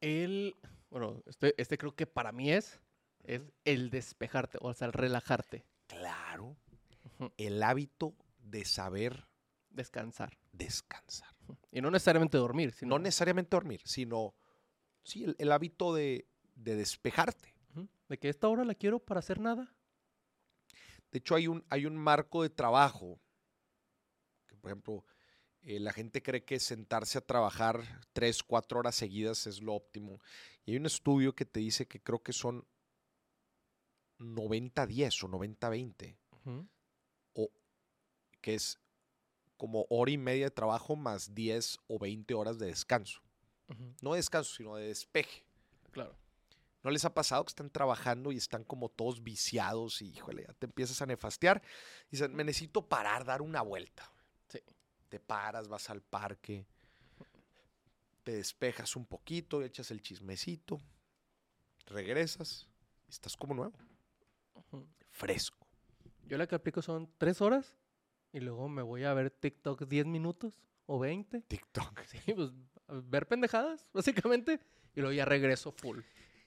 [0.00, 0.56] El,
[0.88, 2.80] bueno, este, este creo que para mí es,
[3.22, 6.56] es el despejarte, o sea, el relajarte, Claro.
[7.36, 9.28] El hábito de saber
[9.70, 10.38] descansar.
[10.52, 11.28] descansar.
[11.70, 14.34] Y no necesariamente dormir, sino No necesariamente dormir, sino
[15.04, 17.54] sí, el, el hábito de, de despejarte.
[18.08, 19.74] De que esta hora la quiero para hacer nada.
[21.10, 23.20] De hecho, hay un, hay un marco de trabajo
[24.46, 25.04] que, por ejemplo,
[25.62, 27.82] eh, la gente cree que sentarse a trabajar
[28.12, 30.20] tres, cuatro horas seguidas es lo óptimo.
[30.64, 32.66] Y hay un estudio que te dice que creo que son
[34.22, 36.68] 90-10 o 90-20, Ujú.
[37.34, 37.50] o
[38.40, 38.78] que es
[39.56, 43.20] como hora y media de trabajo más 10 o 20 horas de descanso.
[44.02, 45.44] No de descanso, sino de despeje.
[45.92, 46.14] Claro.
[46.82, 50.52] ¿No les ha pasado que están trabajando y están como todos viciados y, híjole, ya
[50.54, 51.62] te empiezas a nefastear?
[52.08, 54.12] Y dicen, me necesito parar, dar una vuelta.
[54.48, 54.58] Sí.
[55.08, 56.66] Te paras, vas al parque,
[58.24, 60.80] te despejas un poquito, echas el chismecito,
[61.86, 62.68] regresas
[63.06, 63.72] y estás como nuevo.
[65.12, 65.66] Fresco.
[66.26, 67.76] Yo la que aplico son tres horas
[68.32, 71.42] y luego me voy a ver TikTok 10 minutos o 20.
[71.42, 72.00] TikTok.
[72.04, 72.50] Sí, pues
[73.04, 74.60] ver pendejadas, básicamente.
[74.94, 76.00] Y luego ya regreso full.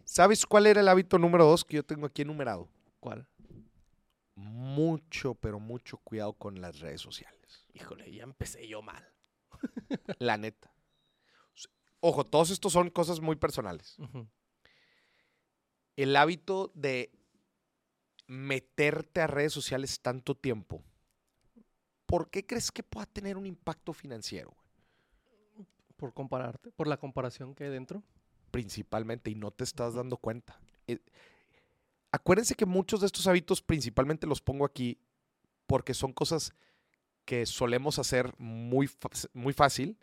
[0.03, 2.69] ¿Sabes cuál era el hábito número dos que yo tengo aquí enumerado?
[2.99, 3.27] ¿Cuál?
[4.35, 7.65] Mucho, pero mucho cuidado con las redes sociales.
[7.73, 9.07] Híjole, ya empecé yo mal.
[10.19, 10.71] La neta.
[11.99, 13.97] Ojo, todos estos son cosas muy personales.
[15.95, 17.11] El hábito de
[18.27, 20.81] meterte a redes sociales tanto tiempo,
[22.05, 24.55] ¿por qué crees que pueda tener un impacto financiero?
[25.55, 25.67] güey?
[25.97, 28.03] Por compararte, por la comparación que hay dentro.
[28.51, 30.59] Principalmente, y no te estás dando cuenta.
[30.87, 30.99] Eh,
[32.11, 34.97] acuérdense que muchos de estos hábitos principalmente los pongo aquí
[35.67, 36.53] porque son cosas
[37.25, 38.89] que solemos hacer muy,
[39.33, 39.97] muy fácil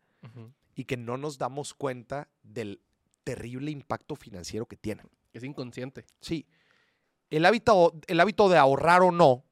[0.74, 2.80] y que no nos damos cuenta del
[3.24, 5.08] terrible impacto financiero que tienen.
[5.32, 6.04] Es inconsciente.
[6.20, 6.46] Sí.
[7.32, 9.46] El hábito, el hábito de ahorrar o no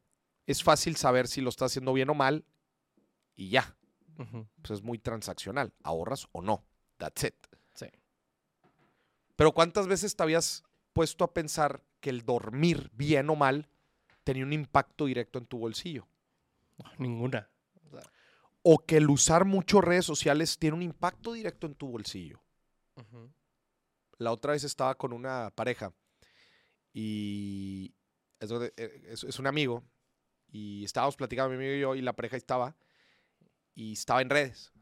[0.46, 2.44] es fácil saber si lo estás haciendo bien o mal
[3.34, 3.74] y ya.
[4.60, 5.72] Pues es muy transaccional.
[5.82, 6.62] Ahorras o no.
[6.98, 7.34] That's it.
[7.72, 7.86] Sí.
[9.34, 10.62] Pero ¿cuántas veces te habías
[10.92, 13.66] puesto a pensar que el dormir bien o mal
[14.24, 16.06] tenía un impacto directo en tu bolsillo?
[16.76, 17.48] No, ninguna.
[17.86, 18.12] O sea,
[18.60, 22.42] O que el usar mucho redes sociales tiene un impacto directo en tu bolsillo.
[24.18, 25.94] La otra vez estaba con una pareja
[26.92, 27.94] y
[28.40, 28.72] es, eh,
[29.08, 29.84] es- es un amigo
[30.50, 32.76] y estábamos platicando mi amigo y yo y la pareja estaba
[33.74, 34.72] y estaba en redes.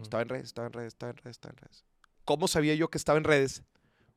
[0.00, 1.84] Estaba en redes, estaba en redes, estaba en redes, estaba en redes.
[2.24, 3.64] ¿Cómo sabía yo que estaba en redes?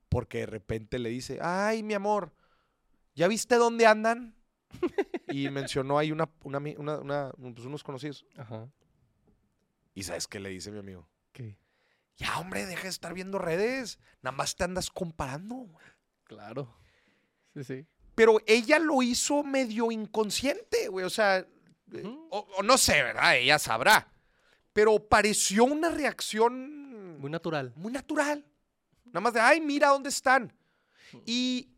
[0.07, 2.31] Porque de repente le dice, ay, mi amor,
[3.15, 4.35] ¿ya viste dónde andan?
[5.27, 8.23] y mencionó ahí una, una, ami- una- una- pues, unos conocidos.
[8.37, 8.69] Ajá.
[9.95, 11.09] ¿Y sabes qué le dice mi amigo?
[11.31, 11.57] ¿Qué?
[12.17, 13.97] Ya, hombre, deja de estar viendo redes.
[14.21, 15.67] Nada más te andas comparando.
[16.25, 16.71] Claro.
[17.53, 17.85] Sí, sí.
[18.15, 21.05] Pero ella lo hizo medio inconsciente, güey.
[21.05, 23.37] O sea, eh, o, o no sé, ¿verdad?
[23.37, 24.07] Ella sabrá.
[24.71, 27.73] Pero pareció una reacción Muy natural.
[27.75, 28.45] muy natural.
[29.05, 30.51] Nada más de, ay, mira dónde están.
[31.25, 31.69] Y,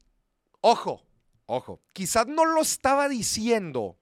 [0.62, 1.06] ojo,
[1.46, 3.98] ojo, quizás no lo estaba diciendo.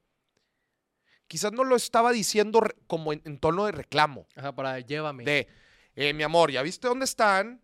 [1.28, 4.28] Quizás no lo estaba diciendo como en, en tono de reclamo.
[4.36, 5.24] Ajá, para llévame.
[5.24, 5.48] De,
[5.96, 7.60] eh, mi amor, ¿ya viste dónde están?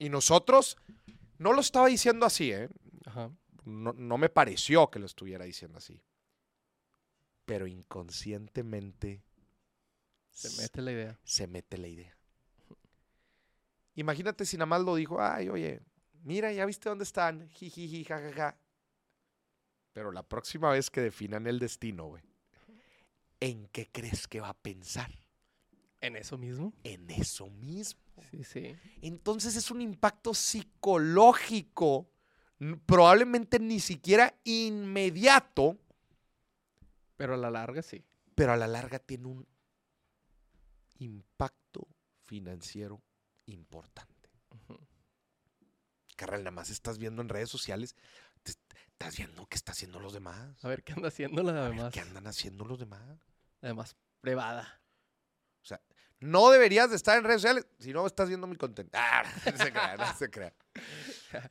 [0.00, 0.76] Y nosotros,
[1.38, 2.68] no lo estaba diciendo así, ¿eh?
[3.14, 3.30] Ajá.
[3.64, 6.02] No, no me pareció que lo estuviera diciendo así.
[7.44, 9.22] Pero inconscientemente
[10.30, 11.20] Se mete la idea.
[11.24, 12.16] se mete la idea.
[13.94, 15.80] Imagínate si nada más lo dijo, ay, oye,
[16.24, 18.58] mira, ya viste dónde están, jijiji, jajaja.
[19.92, 22.24] Pero la próxima vez que definan el destino, güey,
[23.38, 25.10] ¿en qué crees que va a pensar?
[26.00, 26.72] En eso mismo.
[26.82, 28.00] En eso mismo.
[28.30, 28.76] Sí, sí.
[29.00, 32.10] Entonces es un impacto psicológico,
[32.86, 35.76] probablemente ni siquiera inmediato,
[37.16, 38.04] Pero a la larga sí.
[38.34, 39.46] pero a la larga tiene un
[40.98, 41.86] impacto
[42.24, 43.02] financiero
[43.46, 44.30] importante.
[44.50, 44.78] Ujú.
[46.16, 47.96] Carnal, nada más estás viendo en redes sociales,
[48.42, 48.52] te-
[48.92, 50.64] estás viendo qué están haciendo los demás.
[50.64, 51.92] A ver qué anda haciéndola A ver además.
[51.92, 53.02] qué andan haciendo los demás.
[53.60, 54.80] Además, privada.
[55.62, 55.80] O sea,
[56.20, 58.92] no deberías de estar en redes sociales si no estás viendo mi contenido.
[58.94, 60.54] Ah, no se crea, no se crea.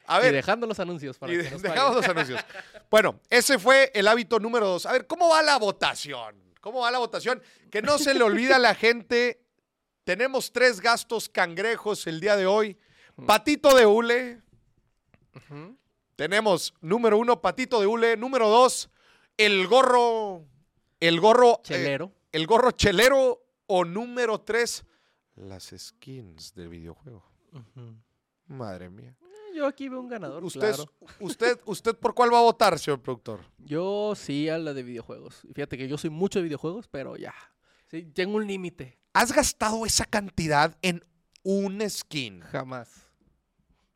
[0.08, 2.40] A y dejando los anuncios para y que de- nos dejamos los anuncios.
[2.90, 4.86] Bueno, ese fue el hábito número dos.
[4.86, 6.36] A ver, ¿cómo va la votación?
[6.62, 7.42] ¿Cómo va la votación?
[7.72, 9.42] Que no se le olvida a la gente.
[10.04, 12.78] Tenemos tres gastos cangrejos el día de hoy.
[13.26, 14.42] Patito de hule.
[16.16, 18.16] Tenemos número uno, patito de hule.
[18.18, 18.90] Número dos,
[19.38, 20.46] el gorro.
[21.00, 21.56] El gorro.
[21.56, 22.12] eh, Chelero.
[22.32, 23.40] el gorro chelero.
[23.66, 24.84] O número tres,
[25.36, 27.24] las skins del videojuego.
[28.48, 29.16] Madre mía.
[29.54, 30.44] Yo aquí veo un ganador.
[30.44, 30.92] ¿Usted, claro.
[31.20, 33.42] usted, ¿Usted por cuál va a votar, señor productor?
[33.60, 35.42] Yo sí a la de videojuegos.
[35.54, 37.34] Fíjate que yo soy mucho de videojuegos, pero ya.
[37.88, 39.00] Sí, tengo un límite.
[39.14, 41.06] ¿Has gastado esa cantidad en
[41.44, 42.42] un skin?
[42.42, 43.08] Jamás.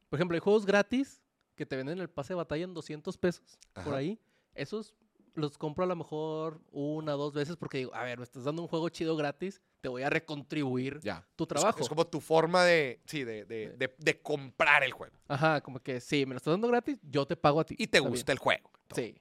[0.10, 1.22] Por ejemplo, hay juegos gratis
[1.56, 3.58] que te venden el pase de batalla en 200 pesos.
[3.84, 4.20] Por ahí.
[4.54, 4.96] Esos
[5.38, 8.44] los compro a lo mejor una o dos veces porque digo, a ver, me estás
[8.44, 11.26] dando un juego chido gratis, te voy a recontribuir Ya.
[11.36, 11.80] tu trabajo.
[11.80, 15.16] Es, como tu forma de, sí, de, de- de- de comprar el juego.
[15.28, 17.76] Ajá, como que sí, me lo estás dando gratis, yo te pago a ti.
[17.78, 18.70] Y te gusta el juego.
[18.96, 19.16] Sí.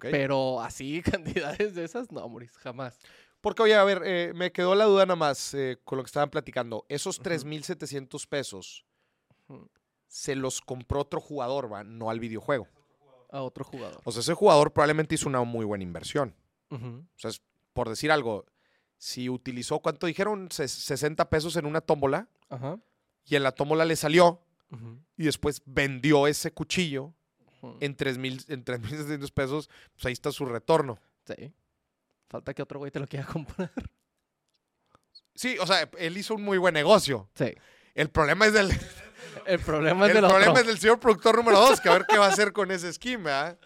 [0.00, 1.02] Pero así,
[1.58, 2.98] cantidades de esas, no, Moris, jamás.
[3.40, 6.08] Porque, oye, a ver, eh, me quedó la duda nada más eh, con lo que
[6.08, 6.84] estaban platicando.
[6.88, 7.24] Esos Ujú.
[7.24, 8.84] 3,700 pesos
[9.48, 9.68] Ujú.
[10.08, 11.84] se los compró otro jugador, ¿va?
[11.84, 12.66] No al videojuego.
[13.32, 14.00] A otro jugador.
[14.04, 16.34] O sea, ese jugador probablemente hizo una muy buena inversión.
[16.70, 16.78] O
[17.16, 18.44] sea, es- por decir algo,
[18.98, 20.48] si utilizó, ¿cuánto dijeron?
[20.50, 22.78] Ses- 60 pesos en una tómbola Ajá.
[23.24, 24.40] y en la tómbola le salió
[24.70, 24.98] Ujú.
[25.16, 27.12] y después vendió ese cuchillo
[27.80, 30.98] en 3,000 en 3,700 pesos, pues ahí está su retorno.
[31.26, 31.52] Sí.
[32.28, 33.70] Falta que otro güey te lo quiera comprar.
[35.34, 37.28] Sí, o sea, él hizo un muy buen negocio.
[37.34, 37.52] Sí.
[37.94, 38.68] El problema es del,
[39.46, 40.60] El problema es el del problema otro.
[40.62, 42.90] es del señor productor número 2, que a ver qué va a hacer con ese
[43.18, 43.58] ¿verdad?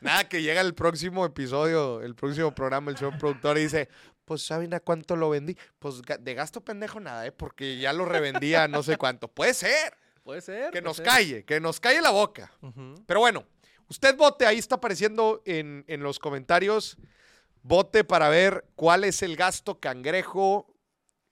[0.00, 3.88] Nada, que llega el próximo episodio, el próximo programa, el señor productor y dice,
[4.24, 5.56] pues ¿saben a cuánto lo vendí?
[5.78, 7.32] Pues de gasto pendejo nada, ¿eh?
[7.32, 9.28] Porque ya lo revendía a no sé cuánto.
[9.28, 10.64] Puede ser, Puede ser.
[10.66, 11.06] Que puede nos ser.
[11.06, 12.50] calle, que nos calle la boca.
[13.06, 13.44] Pero bueno,
[13.88, 16.96] usted vote, ahí está apareciendo en, en los comentarios.
[17.62, 20.66] Vote para ver cuál es el gasto cangrejo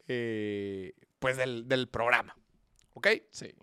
[0.08, 2.36] eh, pues del, del programa.
[2.94, 3.08] ¿Ok?
[3.30, 3.54] Sí.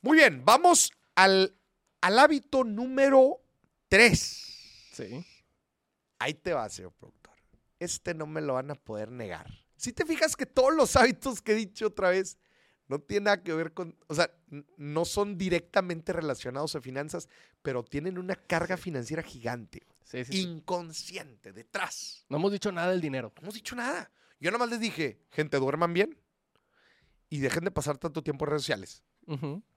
[0.00, 1.56] Muy bien, vamos al,
[2.00, 3.40] al hábito número
[3.88, 4.18] 3.
[4.92, 5.24] Sí.
[6.18, 7.34] Ahí te va, señor productor.
[7.78, 9.46] Este no me lo van a poder negar.
[9.76, 12.38] Si te fijas que todos los hábitos que he dicho otra vez
[12.86, 14.30] no tienen nada que ver con, o sea,
[14.76, 17.28] no son directamente relacionados a finanzas,
[17.62, 20.40] pero tienen una carga financiera gigante, Sí, sí, sí.
[20.42, 22.24] inconsciente, detrás.
[22.28, 23.32] No hemos dicho nada del dinero.
[23.36, 24.10] No hemos dicho nada.
[24.38, 26.18] Yo nada más les dije, gente, duerman bien
[27.34, 29.02] y dejen de pasar tanto tiempo en redes sociales.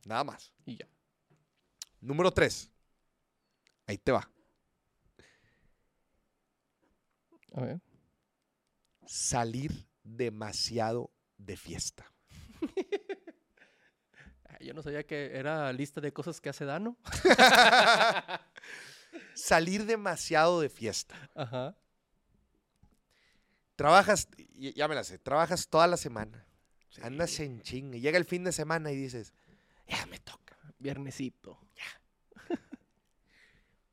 [0.06, 0.54] Nada más.
[0.64, 0.88] Y ya.
[2.00, 2.70] Número 3.
[3.88, 4.30] Ahí te va.
[7.56, 7.82] A ver.
[9.08, 12.06] Salir demasiado de fiesta.
[14.50, 16.98] Ah, Yo no sabía que era lista de cosas que hace Dano.
[19.36, 21.16] Salir demasiado de fiesta.
[21.36, 21.76] Ajá.
[23.76, 26.47] Trabajas, ya me la sé, trabajas toda la semana.
[27.02, 27.94] Andas en ching.
[27.94, 29.34] y Llega el fin de semana y dices,
[29.88, 30.58] ya me toca.
[30.80, 31.60] Viernesito.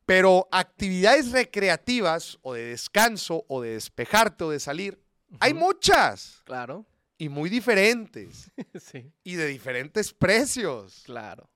[0.06, 5.02] Pero actividades recreativas o de descanso o de despejarte o de salir,
[5.40, 6.84] hay muchas Claro.
[7.16, 9.10] y muy diferentes sí.
[9.22, 11.02] y de diferentes precios.
[11.04, 11.48] Claro.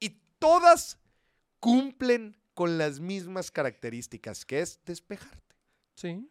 [0.00, 0.98] Y todas
[1.60, 5.56] cumplen con las mismas características, que es despejarte.
[5.96, 6.30] Sí.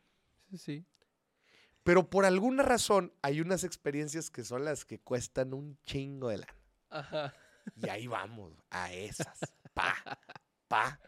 [0.50, 0.86] Sí, sí.
[1.84, 6.38] Pero por alguna razón hay unas experiencias que son las que cuestan un chingo de
[6.38, 6.56] lana.
[6.90, 7.34] Ajá.
[7.76, 9.40] Y ahí vamos, a esas.
[9.74, 9.96] Pa,
[10.68, 11.00] pa,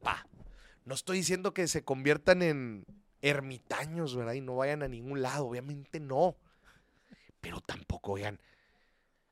[0.00, 0.26] pa.
[0.84, 2.84] No estoy diciendo que se conviertan en
[3.22, 4.34] ermitaños, ¿verdad?
[4.34, 6.36] Y no vayan a ningún lado, obviamente no.
[7.40, 8.40] Pero tampoco, vean.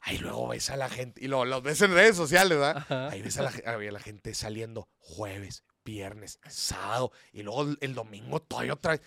[0.00, 2.76] Ahí luego ves a la gente, y lo, los ves en redes sociales, ¿verdad?
[2.78, 3.08] Ajá.
[3.08, 7.94] Ahí ves a la, a la gente saliendo jueves, viernes, sábado, y luego el, el
[7.94, 9.02] domingo todavía otra vez.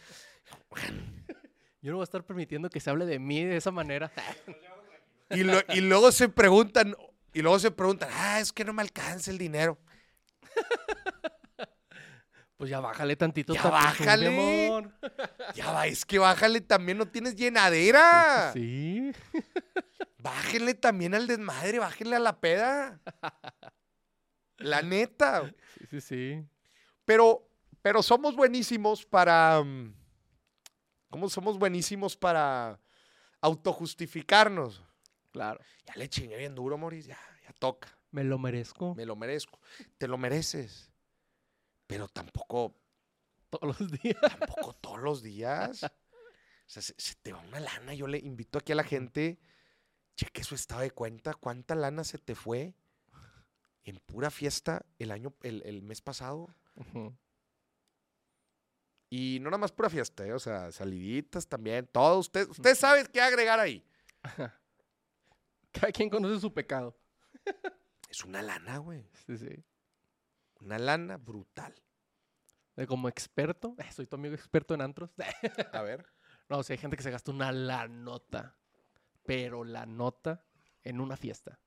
[1.81, 4.11] Yo no voy a estar permitiendo que se hable de mí de esa manera.
[5.33, 6.93] Y, lo- y luego se preguntan,
[7.33, 9.77] y luego se preguntan, ah, es que no me alcanza el dinero.
[12.57, 13.53] Pues ya bájale tantito.
[13.55, 14.27] Ya mi bájale.
[14.27, 14.91] amor.
[15.55, 18.51] Ya va, es que bájale también, no tienes llenadera.
[18.53, 19.11] Sí.
[20.19, 22.99] Bájenle también al desmadre, bájenle a la peda.
[24.57, 25.51] La neta.
[25.79, 26.45] Sí, sí, sí.
[27.05, 27.47] Pero,
[27.81, 29.63] pero somos buenísimos para.
[29.63, 29.93] mm,
[31.11, 32.79] ¿Cómo somos buenísimos para
[33.41, 34.81] autojustificarnos?
[35.31, 35.59] Claro.
[35.85, 37.89] Ya le chingué bien duro, Moris, ya, ya toca.
[38.11, 39.59] Me lo merezco Me lo merezco.
[39.97, 40.89] Te lo mereces.
[41.85, 42.75] Pero tampoco,
[43.49, 44.17] todos los días.
[44.21, 45.83] tampoco todos los días.
[45.83, 45.89] O
[46.67, 47.93] sea, se, se te va una lana.
[47.93, 49.39] Yo le invito aquí a la gente,
[50.15, 52.73] cheque su estado de cuenta, cuánta lana se te fue
[53.83, 56.55] en pura fiesta el año, el, el mes pasado.
[56.75, 57.17] Ujú.
[59.13, 60.31] Y no nada más pura fiesta, ¿eh?
[60.31, 62.17] o sea, saliditas también, todo.
[62.19, 63.85] Usted, usted sabe qué agregar ahí.
[65.73, 66.97] Cada quien conoce su pecado.
[68.09, 69.05] Es una lana, güey.
[69.25, 69.65] Sí, sí.
[70.61, 71.75] Una lana brutal.
[72.87, 75.11] Como experto, eh, soy tu amigo experto en antros.
[75.73, 76.05] A ver.
[76.49, 78.57] No, si hay gente que se gasta una la nota,
[79.25, 80.45] pero la nota
[80.83, 81.61] en una fiesta.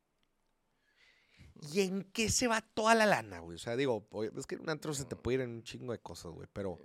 [1.72, 3.54] ¿Y en qué se va toda la lana, güey?
[3.54, 5.92] O sea, digo, es que en un antro se te puede ir en un chingo
[5.92, 6.78] de cosas, güey, pero...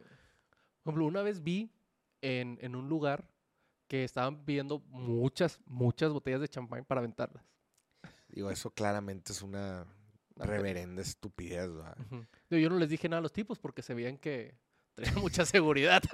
[0.84, 1.72] Por ejemplo, una vez vi
[2.22, 3.30] en, en un lugar
[3.88, 7.44] que estaban pidiendo muchas, muchas botellas de champán para aventarlas.
[8.30, 9.86] Digo, eso claramente es una
[10.36, 11.98] reverenda estupidez, ¿verdad?
[12.06, 12.26] Ujú.
[12.50, 14.56] Digo, Yo no les dije nada a los tipos porque se veían que
[14.96, 16.02] tenían mucha seguridad.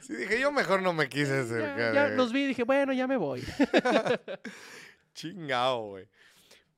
[0.00, 1.94] Sí, dije, yo mejor no me quise acercar.
[1.94, 2.16] ya eh.
[2.16, 3.44] los vi y dije, bueno, ya me voy.
[5.14, 6.08] Chingado, güey.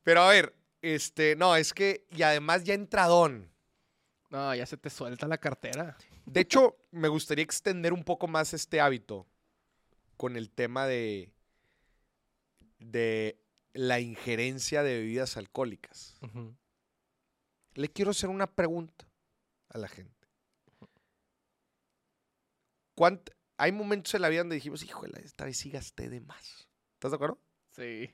[0.03, 3.52] Pero a ver, este, no, es que, y además ya entradón.
[4.33, 5.95] No, ya se te suelta la cartera.
[6.25, 9.27] De hecho, me gustaría extender un poco más este hábito
[10.17, 11.31] con el tema de,
[12.79, 13.39] de
[13.75, 16.17] la injerencia de bebidas alcohólicas.
[17.75, 19.07] Le quiero hacer una pregunta
[19.69, 20.27] a la gente.
[22.97, 26.69] ¿Cuánt- hay momentos en la vida donde dijimos, híjole, esta vez sí gasté de más.
[26.95, 27.39] ¿Estás de acuerdo?
[27.77, 28.11] Sí.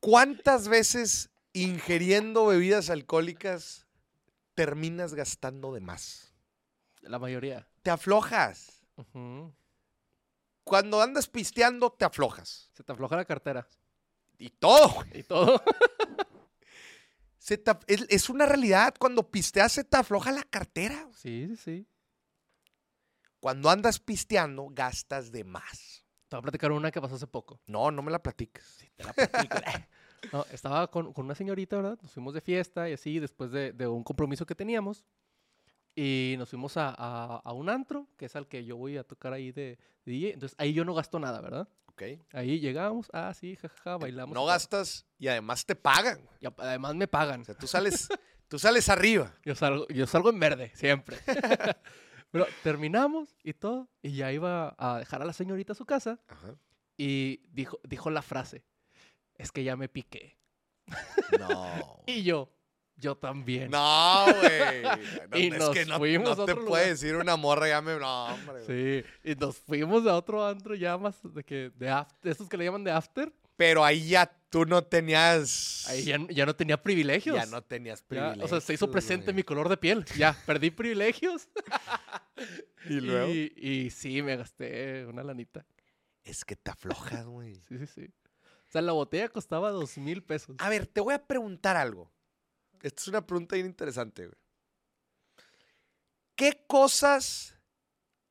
[0.00, 3.86] ¿Cuántas veces ingiriendo bebidas alcohólicas
[4.54, 6.34] terminas gastando de más?
[7.00, 7.66] La mayoría.
[7.82, 8.82] Te aflojas.
[10.62, 12.70] Cuando andas pisteando, te aflojas.
[12.74, 13.66] Se te afloja la cartera.
[14.38, 15.04] Y todo.
[15.14, 15.62] Y todo.
[17.38, 18.94] Se te af- es, es una realidad.
[18.98, 21.06] Cuando pisteas, se te afloja la cartera.
[21.14, 21.86] Sí, sí, sí.
[23.38, 26.06] Cuando andas pisteando, gastas de más.
[26.28, 27.60] Te voy a platicar una que pasó hace poco.
[27.66, 28.86] No, no me la platiques.
[28.96, 29.58] Te la platico.
[30.32, 31.98] No, estaba con, con una señorita, ¿verdad?
[32.02, 35.04] Nos fuimos de fiesta y así, después de, de un compromiso que teníamos.
[35.96, 39.04] Y nos fuimos a, a- a un antro, que es al que yo voy a
[39.04, 40.32] tocar ahí de, de DJ.
[40.34, 41.68] Entonces, ahí yo no gasto nada, ¿verdad?
[41.86, 42.02] Ok.
[42.32, 44.34] Ahí llegamos, ah, sí, jajaja, bailamos.
[44.34, 46.28] No gastas y además te pagan.
[46.40, 47.42] Y además me pagan.
[47.42, 48.08] O sea, tú sales,
[48.48, 49.32] tú sales arriba.
[49.44, 51.16] Yo salgo, yo salgo en verde, siempre.
[52.32, 53.88] Pero terminamos y todo.
[54.02, 56.18] Y ya iba a dejar a la señorita a su casa.
[56.26, 56.56] Ajá.
[56.96, 58.64] Y dijo, dijo la frase,
[59.36, 60.36] es que ya me piqué.
[61.38, 62.00] No.
[62.06, 62.50] Y yo,
[62.96, 63.70] yo también.
[63.70, 64.82] No, güey.
[65.30, 67.80] No, Y es nos que no, fuimos no a te puede decir una morra, ya
[67.80, 67.98] me.
[67.98, 68.64] No, hombre.
[68.66, 72.56] Sí, y nos fuimos a otro antro ya más de que, de after, estos que
[72.56, 73.32] le llaman de after.
[73.56, 75.86] Pero ahí ya tú no tenías.
[75.88, 77.36] Ahí ya, ya no tenía privilegios.
[77.36, 78.44] ya no tenías Ya, privilegios.
[78.44, 80.04] o sea, se hizo presente mi color de piel.
[80.16, 81.48] Ya, perdí privilegios.
[82.86, 83.32] Y luego.
[83.32, 85.64] Y, y sí, me gasté una lanita.
[86.22, 87.54] Es que te aflojas, güey.
[87.54, 88.10] Sí, sí, sí.
[88.74, 90.56] Sea, la botella costaba dos mil pesos.
[90.58, 92.10] A ver, te voy a preguntar algo.
[92.82, 94.36] Esta es una pregunta bien interesante, güey.
[96.34, 97.54] ¿Qué cosas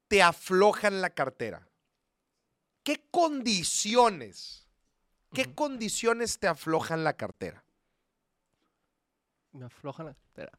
[0.10, 1.66] te aflojan la cartera?
[2.84, 4.68] ¿Qué condiciones?
[5.34, 7.64] ¿Qué condiciones te aflojan la cartera?
[9.54, 10.52] Me afloja la cartera.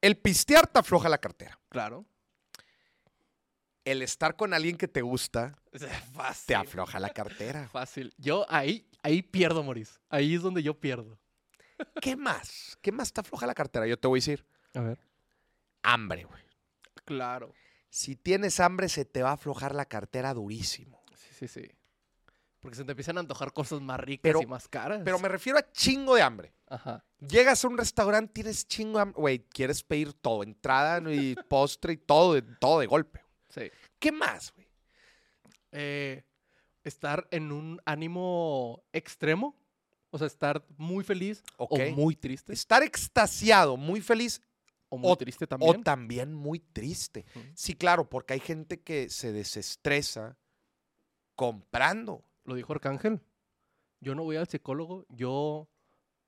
[0.00, 1.60] El pistear te afloja la cartera.
[1.68, 2.04] Claro.
[3.84, 5.56] El estar con alguien que te gusta
[6.14, 6.46] Fácil.
[6.46, 7.68] te afloja la cartera.
[7.72, 8.14] Fácil.
[8.18, 9.98] Yo ahí, ahí pierdo, Maurice.
[10.08, 11.18] Ahí es donde yo pierdo.
[12.00, 12.78] ¿Qué más?
[12.80, 13.86] ¿Qué más te afloja la cartera?
[13.86, 14.46] Yo te voy a decir.
[14.74, 14.98] A ver.
[15.82, 16.42] Hambre, güey.
[17.04, 17.52] Claro.
[17.90, 21.02] Si tienes hambre, se te va a aflojar la cartera durísimo.
[21.16, 21.70] Sí, sí, sí.
[22.60, 25.02] Porque se te empiezan a antojar cosas más ricas Pero- y más caras.
[25.04, 26.54] Pero me refiero a chingo de hambre.
[26.66, 27.04] Ajá.
[27.20, 29.20] Llegas a un restaurante, tienes chingo de hambre.
[29.20, 33.20] Güey, quieres pedir todo, entrada y postre y todo, de- todo de golpe.
[33.54, 33.70] Sí.
[33.98, 34.66] ¿Qué más, güey?
[35.72, 36.24] Eh,
[36.82, 39.56] estar en un ánimo extremo.
[40.10, 42.52] O sea, estar muy feliz o muy triste.
[42.52, 44.40] Estar extasiado, muy feliz
[44.88, 45.82] O muy o- triste o también.
[45.82, 47.24] también muy triste.
[47.54, 50.38] Sí, claro, porque hay gente que se desestresa
[51.34, 52.24] comprando.
[52.44, 53.20] Lo dijo Arcángel.
[54.00, 55.04] Yo no voy al psicólogo.
[55.08, 55.68] Yo,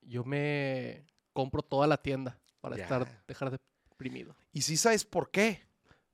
[0.00, 3.56] yo me compro toda la tienda para estar, dejar
[3.90, 4.34] deprimido.
[4.52, 5.62] Y sí sabes por qué.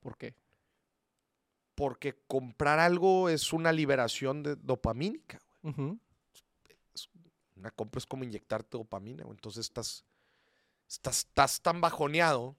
[0.01, 0.35] ¿Por qué?
[1.75, 5.39] Porque comprar algo es una liberación de dopamínica.
[5.63, 5.73] güey.
[5.75, 5.99] Ujú.
[7.57, 9.25] Una compra es como inyectarte dopamina.
[9.25, 9.37] güey.
[9.37, 10.05] Entonces estás,
[10.89, 12.57] estás, estás tan bajoneado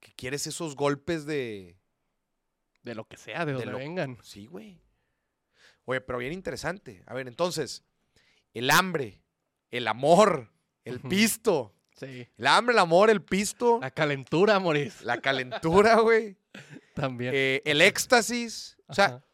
[0.00, 1.78] que quieres esos golpes de...
[2.82, 4.18] De lo que sea, de De donde lo- vengan.
[4.22, 4.78] Sí, güey.
[5.86, 7.02] Oye, pero bien interesante.
[7.06, 7.82] A ver, entonces,
[8.52, 9.22] el hambre,
[9.70, 10.50] el amor,
[10.84, 11.74] el pisto.
[11.96, 12.28] Sí.
[12.36, 15.00] El hambre, el amor, el pisto, La calentura, Moris.
[15.02, 16.36] la calentura, güey.
[16.94, 17.32] También.
[17.34, 18.76] eh, el éxtasis.
[18.86, 19.24] O sea,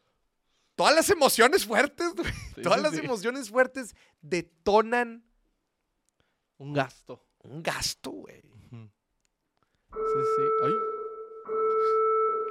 [0.75, 2.33] todas las emociones fuertes, güey.
[2.55, 5.25] Sí, Todas sí, las emociones fuertes detonan
[6.59, 7.25] Un gasto.
[7.43, 8.41] un gasto, güey.
[8.43, 10.43] Sí, sí.
[10.65, 10.73] Ay,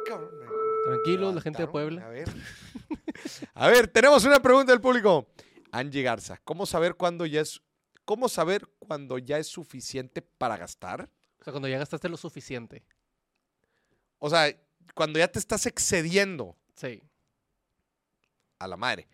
[0.05, 0.32] Cabrón,
[0.86, 2.05] tranquilos, la gente de Puebla.
[2.05, 2.28] A ver.
[3.53, 5.28] A ver, tenemos una pregunta del público.
[5.72, 7.62] Angie Garza, ¿cómo saber cuándo ya es
[8.05, 11.10] cómo saber cuándo ya es suficiente para gastar?
[11.39, 12.84] O sea, cuando ya gastaste lo suficiente.
[14.18, 14.53] O sea,
[14.96, 17.02] cuando ya te estás excediendo Sí.
[18.60, 19.08] a la madre.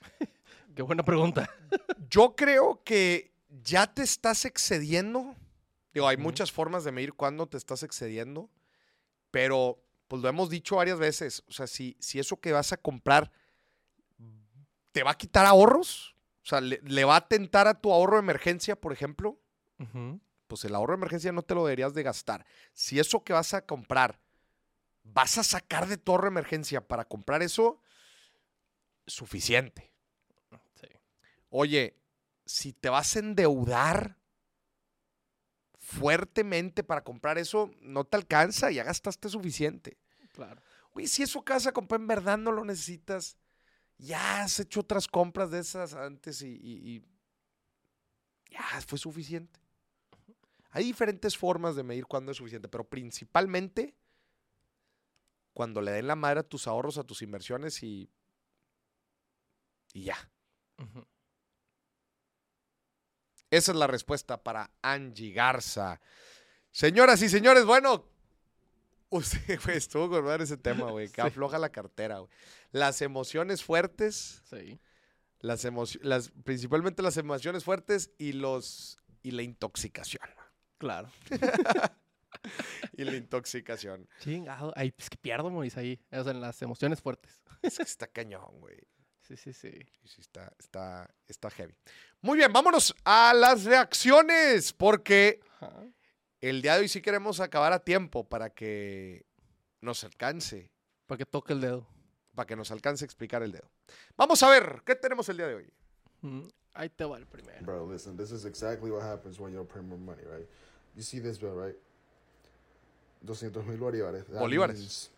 [0.74, 1.48] Qué buena pregunta.
[2.10, 3.32] Yo creo que
[3.62, 5.34] ya te estás excediendo.
[5.94, 8.50] Digo, hay muchas formas de medir cuándo te estás excediendo,
[9.30, 11.42] pero pues lo hemos dicho varias veces.
[11.48, 13.30] O sea, si, si eso que vas a comprar
[14.92, 18.16] te va a quitar ahorros, o sea, le, le va a tentar a tu ahorro
[18.16, 19.38] de emergencia, por ejemplo,
[20.46, 22.46] pues el ahorro de emergencia no te lo deberías de gastar.
[22.72, 24.18] Si eso que vas a comprar
[25.12, 27.80] vas a sacar de de emergencia para comprar eso,
[29.06, 29.92] suficiente.
[30.74, 30.86] Sí.
[31.50, 31.96] Oye,
[32.44, 34.18] si te vas a endeudar
[35.78, 39.98] fuertemente para comprar eso, no te alcanza, ya gastaste suficiente.
[40.32, 40.62] Claro.
[40.92, 43.38] Oye, si eso que vas a comprar en verdad no lo necesitas,
[43.98, 47.04] ya has hecho otras compras de esas antes y, y- y
[48.50, 49.60] ya fue suficiente.
[50.70, 53.94] Hay diferentes formas de medir cuándo es suficiente, pero principalmente
[55.58, 58.08] cuando le den la madre a tus ahorros, a tus inversiones y,
[59.92, 60.16] y ya.
[63.50, 66.00] Esa es la respuesta para Angie Garza.
[66.70, 68.08] Señoras y señores, bueno,
[69.10, 71.26] usted güey, estuvo con madre ese tema, güey, que Sí.
[71.26, 72.30] afloja la cartera, güey.
[72.70, 74.78] Las emociones fuertes, Sí.
[75.40, 75.66] las
[76.02, 80.22] las, principalmente las emociones fuertes y los y la intoxicación.
[80.78, 81.10] Claro.
[82.92, 84.08] y la intoxicación.
[84.20, 84.72] Chingado.
[84.76, 86.00] Ay, pues que pierdo, Moris, ahí.
[86.12, 87.40] O sea, en las emociones fuertes.
[87.62, 88.78] Es que está cañón, güey.
[89.22, 89.70] Sí, sí, sí.
[89.70, 91.74] Sí, sí, está, está, está heavy.
[92.22, 95.84] Muy bien, vámonos a las reacciones, porque Ajá.
[96.40, 99.26] el día de hoy sí queremos acabar a tiempo para que
[99.80, 100.70] nos alcance,
[101.06, 101.86] Para que toque el dedo.
[102.34, 103.70] para que nos alcance a explicar el dedo.
[104.16, 105.72] Vamos a ver, ¿qué tenemos el día de hoy?
[106.22, 106.42] Mm,
[106.74, 107.60] Ahí te va el primero.
[107.66, 110.48] Bro, listen, this is exactly what happens when you don't more money, right?
[110.94, 111.76] You see this bill, right?
[113.26, 114.26] 200 mil bolívares.
[114.28, 114.74] That Bolívares.
[114.78, 115.08] Means,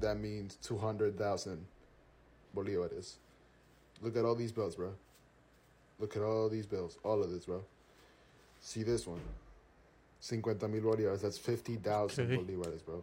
[0.00, 1.64] that means 200,000
[2.56, 3.14] bolívares.
[4.02, 4.92] Look at all these bills, bro.
[5.98, 6.98] Look at all these bills.
[7.04, 7.62] All of this, bro.
[8.60, 9.20] See this one.
[10.20, 11.20] 50 mil bolívares.
[11.22, 12.36] That's 50,000 Okay.
[12.36, 13.02] bolívares, bro.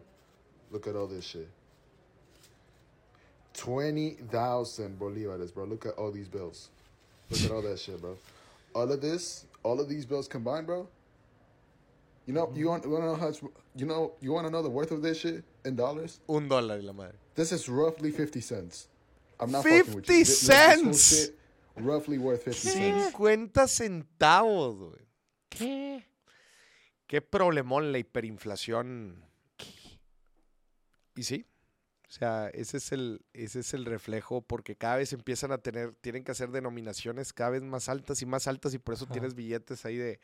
[0.70, 1.48] Look at all this shit.
[3.54, 5.64] 20,000 bolívares, bro.
[5.64, 6.68] Look at all these bills.
[7.30, 8.16] Look at all that shit, bro.
[8.74, 10.86] All of this, all of these bills combined, bro.
[12.28, 13.40] You know, you want, you want to know how much,
[13.74, 16.20] you know, you want to know the worth of this shit in dollars?
[16.28, 17.14] Un dólar y la madre.
[17.34, 18.88] This is roughly 50 cents.
[19.40, 20.18] I'm not fucking with 50 you.
[20.18, 21.08] This- this whole cents!
[21.08, 21.38] shit
[21.76, 23.06] roughly worth 50 cents.
[23.12, 25.06] 50 centavos, güey.
[25.48, 26.04] ¿Qué?
[27.06, 29.24] Qué problemón la hiperinflación.
[31.16, 31.46] Y sí,
[32.10, 35.94] o sea, ese es el, ese es el reflejo porque cada vez empiezan a tener,
[35.94, 39.14] tienen que hacer denominaciones cada vez más altas y más altas y por eso Ajá.
[39.14, 40.20] tienes billetes ahí de,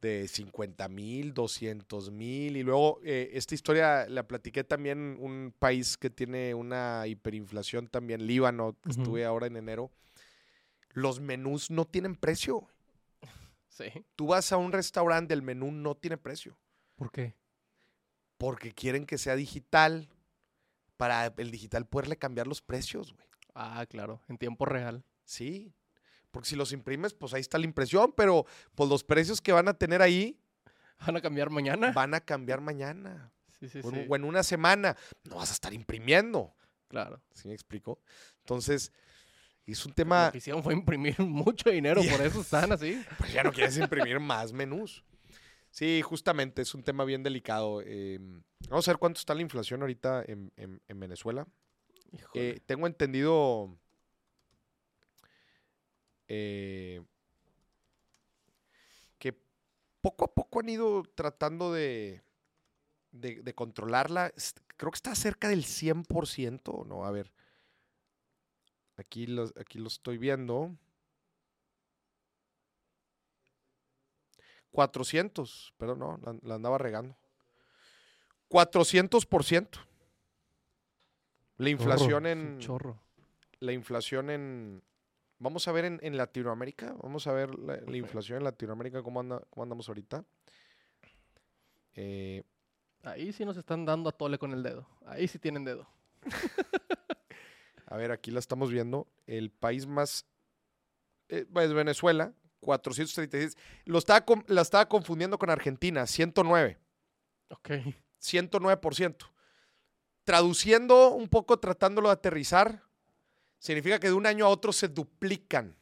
[0.00, 5.96] de 50 mil, 200 mil y luego eh, esta historia la platiqué también un país
[5.96, 9.90] que tiene una hiperinflación también, Líbano, que estuve ahora en enero.
[10.90, 12.66] Los menús no tienen precio.
[13.68, 13.84] Sí.
[14.16, 16.58] Tú vas a un restaurante, el menú no tiene precio
[16.96, 17.36] ¿Por qué?
[18.38, 20.08] porque quieren que sea digital
[20.96, 23.26] para el digital poderle cambiar los precios, güey.
[23.54, 24.20] Ah, claro.
[24.28, 25.04] En tiempo real.
[25.24, 25.72] Sí.
[26.30, 29.68] Porque si los imprimes, pues ahí está la impresión, pero pues los precios que van
[29.68, 30.38] a tener ahí
[31.06, 31.92] ¿Van a cambiar mañana?
[31.92, 34.06] van a cambiar mañana Sí, sí, o, sí.
[34.08, 34.96] o en una semana.
[35.24, 36.54] No vas a estar imprimiendo.
[36.88, 37.20] Claro.
[37.34, 38.00] ¿Sí me explico?
[38.40, 38.92] Entonces,
[39.66, 43.02] es un Lo tema, que hicieron fue imprimir mucho dinero, por eso están así.
[43.18, 45.04] pues ya no quieres imprimir más menús.
[45.70, 47.82] Sí, justamente, es un tema bien delicado.
[47.84, 48.18] eh,
[48.68, 51.46] vamos a ver cuánto está la inflación ahorita en, en- en Venezuela.
[52.34, 53.76] Eh, tengo entendido
[56.28, 57.02] eh,
[59.18, 59.36] que
[60.00, 62.22] poco a poco han ido tratando de,
[63.10, 64.32] de, de controlarla.
[64.76, 67.04] Creo que está cerca del 100%, ¿no?
[67.04, 67.32] A ver.
[68.96, 70.76] Aquí lo, aquí lo estoy viendo.
[74.70, 77.16] 400, pero no, la, la andaba regando.
[78.48, 79.68] 400%.
[81.56, 83.02] La inflación Chorro, en Chorro.
[83.58, 84.82] la inflación en
[85.38, 89.20] vamos a ver en, en Latinoamérica, vamos a ver la, la inflación en Latinoamérica cómo
[89.20, 90.24] anda cómo andamos ahorita.
[91.94, 92.44] Eh,
[93.02, 94.86] Ahí sí nos están dando a tole con el dedo.
[95.06, 95.88] Ahí sí tienen dedo.
[97.86, 100.26] a ver, aquí la estamos viendo, el país más
[101.28, 103.56] eh, es Venezuela, 436.
[103.84, 106.78] Lo estaba la estaba confundiendo con Argentina, 109.
[107.50, 107.70] Ok.
[108.20, 109.16] 109%.
[110.24, 112.82] Traduciendo un poco, tratándolo de aterrizar,
[113.58, 115.76] significa que de un año a otro se duplican.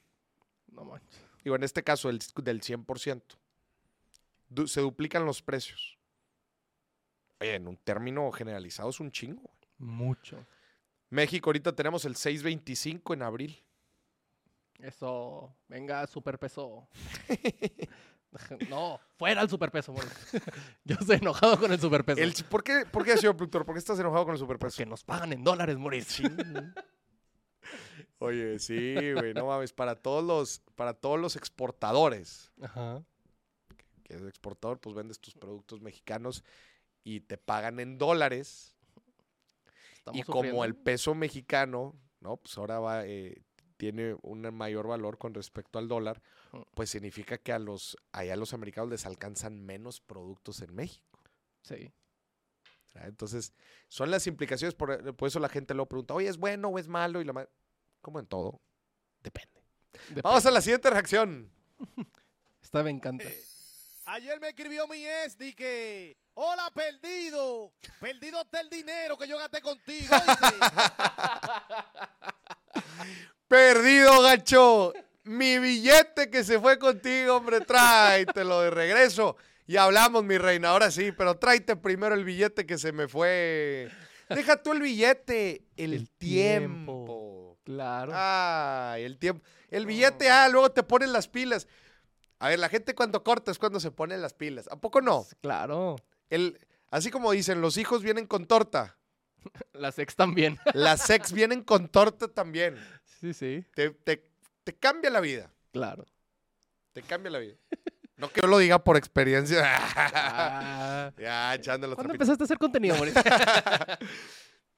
[0.68, 1.20] No manches.
[1.44, 3.22] Digo, en este caso, el, del 100%.
[4.48, 5.98] Du- se duplican los precios.
[7.40, 9.50] Oye, en un término generalizado es un chingo.
[9.78, 10.44] Mucho.
[11.10, 13.62] México ahorita tenemos el 6.25 en abril.
[14.80, 15.54] Eso.
[15.68, 16.88] Venga, superpeso.
[18.68, 20.04] no, fuera el superpeso, amor.
[20.84, 22.20] Yo estoy enojado con el superpeso.
[22.20, 23.64] El- ¿por, qué, ¿Por qué, señor productor?
[23.64, 24.76] ¿Por qué estás enojado con el superpeso?
[24.76, 26.20] Porque nos pagan en dólares, Moris.
[28.18, 29.72] Oye, sí, güey, no mames.
[29.72, 33.04] Para todos los, para todos los exportadores, Ajá.
[34.04, 36.44] que es exportador, pues vendes tus productos mexicanos
[37.04, 38.74] y te pagan en dólares.
[39.98, 42.36] Estamos y como el peso mexicano, ¿no?
[42.38, 43.42] Pues ahora va, eh,
[43.76, 46.62] tiene un mayor valor con respecto al dólar, Mm.
[46.74, 51.20] pues significa que a los, allá a los americanos les alcanzan menos productos en México.
[51.62, 51.92] Sí.
[52.94, 53.52] Entonces,
[53.88, 56.88] son las implicaciones, por, por eso la gente luego pregunta, oye, ¿es bueno o es
[56.88, 57.20] malo?
[57.20, 57.46] Y la
[58.06, 58.60] como en todo,
[59.20, 59.60] depende.
[59.92, 60.20] Depende.
[60.22, 61.50] Vamos a la siguiente reacción.
[62.62, 63.24] Esta me encanta.
[64.04, 69.36] Ayer me escribió mi ex di que, hola perdido, perdido está el dinero que yo
[69.38, 70.14] gasté contigo.
[70.14, 70.56] ¿oíste?".
[73.48, 74.92] Perdido, gacho.
[75.24, 79.36] Mi billete que se fue contigo, hombre, tráetelo de regreso.
[79.66, 83.90] Y hablamos, mi reina, ahora sí, pero tráete primero el billete que se me fue.
[84.28, 87.04] Deja tú el billete, el, El tiempo.
[87.04, 87.25] tiempo.
[87.66, 88.12] Claro.
[88.14, 89.44] Ay, el tiempo.
[89.70, 91.66] El billete, ah, luego te ponen las pilas.
[92.38, 94.68] A ver, la gente cuando corta es cuando se ponen las pilas.
[94.70, 95.26] ¿A poco no?
[95.42, 95.96] Claro.
[96.30, 96.58] El,
[96.90, 98.96] Así como dicen, los hijos vienen con torta.
[99.72, 100.58] Las ex también.
[100.74, 102.78] Las ex vienen con torta también.
[103.20, 103.64] sí, sí.
[103.74, 104.30] Te, te-
[104.64, 105.50] te cambia la vida.
[105.72, 106.04] Claro.
[106.92, 107.56] Te cambia la vida.
[108.16, 109.62] No que yo lo diga por experiencia.
[109.98, 112.28] Ah, ya, echando los ¿Cuándo trapitos.
[112.28, 113.22] empezaste a hacer contenido, Mauricio?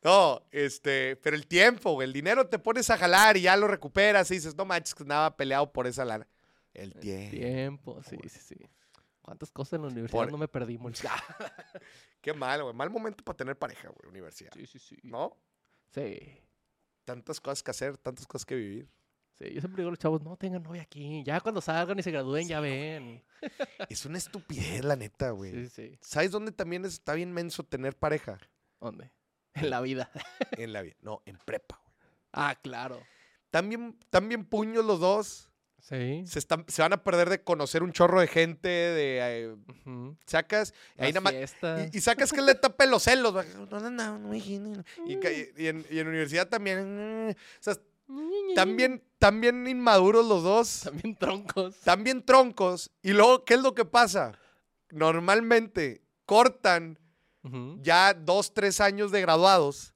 [0.03, 3.66] No, este, pero el tiempo, güey, el dinero te pones a jalar y ya lo
[3.66, 6.26] recuperas y dices, no manches, que nada peleado por esa lana.
[6.72, 7.30] El tiempo.
[7.30, 8.70] Tiempo, sí, sí, sí.
[9.22, 11.11] ¿Cuántas cosas en la universidad Por- no me perdí, Mauricio?
[12.20, 12.74] Qué mal, güey.
[12.74, 14.53] Mal momento para tener pareja, güey, universidad.
[14.55, 14.96] Sí, sí, sí.
[15.03, 15.36] ¿No?
[15.92, 16.40] Sí.
[17.05, 18.88] Tantas cosas que hacer, tantas cosas que vivir.
[19.34, 21.22] Sí, yo siempre digo a los chavos, no tengan novia aquí.
[21.24, 23.22] Ya cuando salgan y se gradúen, ya ven.
[23.88, 25.53] Es una estupidez, la neta, güey.
[25.53, 25.99] Sí, sí, sí.
[26.01, 28.38] ¿Sabes dónde también está bien menso tener pareja?
[28.80, 29.11] ¿Dónde?
[29.61, 30.11] En la vida.
[30.52, 30.96] En la vida.
[31.02, 31.94] No, en prepa, güey.
[32.32, 33.00] Ah, claro.
[33.50, 35.50] También, también puños los dos.
[35.80, 36.22] Sí.
[36.26, 39.18] Se, están, se van a perder de conocer un chorro de gente, de...
[39.22, 39.56] eh,
[40.26, 40.74] sacas...
[40.98, 41.54] y ahí nada más-.
[41.92, 43.32] Y, y sacas que le tape los celos.
[43.70, 47.28] No, no, no, y en, y en universidad también.
[47.28, 47.74] mm, O sea,
[48.54, 50.80] también, también inmaduros los dos.
[50.84, 51.76] También troncos.
[51.80, 52.90] También troncos.
[53.02, 54.32] Y luego, ¿qué es lo que pasa?
[54.90, 56.98] Normalmente cortan
[57.45, 57.78] Ujú.
[57.82, 59.95] ya dos, tres años de graduados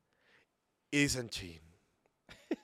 [0.90, 1.61] y dicen, chin,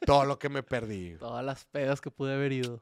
[0.07, 1.17] todo lo que me perdí.
[1.19, 2.81] Todas las pedas que pude haber ido.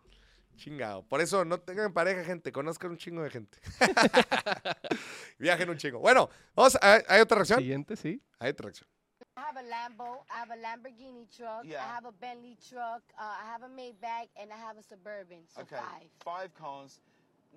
[0.57, 1.03] Chingado.
[1.07, 2.51] Por eso no tengan pareja, gente.
[2.51, 3.59] Conozcan un chingo de gente.
[5.39, 5.99] Viajen un chingo.
[5.99, 6.77] Bueno, vamos.
[6.81, 7.59] a- ¿Hay otra reacción?
[7.61, 8.23] Siguiente, sí.
[8.39, 8.89] Hay otra reacción.
[9.37, 11.85] I have a Lambo, I have a Lamborghini truck, Yeah.
[11.85, 15.47] I have a Bentley truck, uh, I have a Maybach, and I have a Suburban.
[15.55, 16.09] So Okay, five.
[16.25, 17.01] five cars.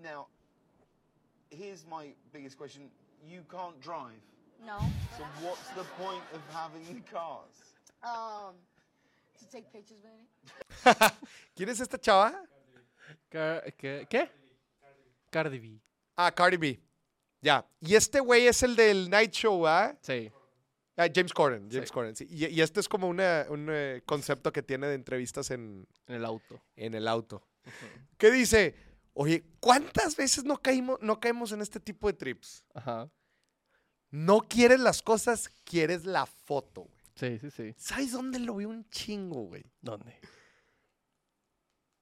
[0.01, 0.27] Now,
[1.49, 2.91] here's my biggest question:
[3.27, 4.19] You can't drive,
[4.65, 4.79] No.
[5.17, 7.53] so what's the point of having the cars?
[8.03, 8.55] Um,
[9.39, 11.13] to take pictures with it.
[11.55, 12.33] ¿Quién es esta chava?
[13.29, 14.07] Car- ¿Qué?
[14.09, 14.29] ¿Qué?
[15.31, 15.79] Cardi B.
[16.17, 16.79] Ah, Cardi B.
[17.41, 17.63] Ya.
[17.81, 19.95] Y este güey es el del Night Show, ¿ah?
[20.01, 20.31] Sí.
[20.97, 21.69] Ah, James Corden.
[21.71, 21.93] James Sí.
[21.93, 22.27] Corden, sí.
[22.29, 26.15] Y, y este es como una- un eh, concepto que tiene de entrevistas en, En
[26.15, 26.59] el auto.
[26.75, 27.43] en el auto.
[28.17, 28.75] ¿Qué dice?
[29.21, 32.63] Oye, ¿cuántas veces no, caímos, no caemos en este tipo de trips?
[32.73, 33.11] Ajá.
[34.11, 36.99] No quieres las cosas, quieres la foto, güey.
[37.15, 37.75] Sí, sí, sí.
[37.77, 39.65] ¿Sabes dónde lo vi un chingo, güey?
[39.81, 40.17] ¿Dónde?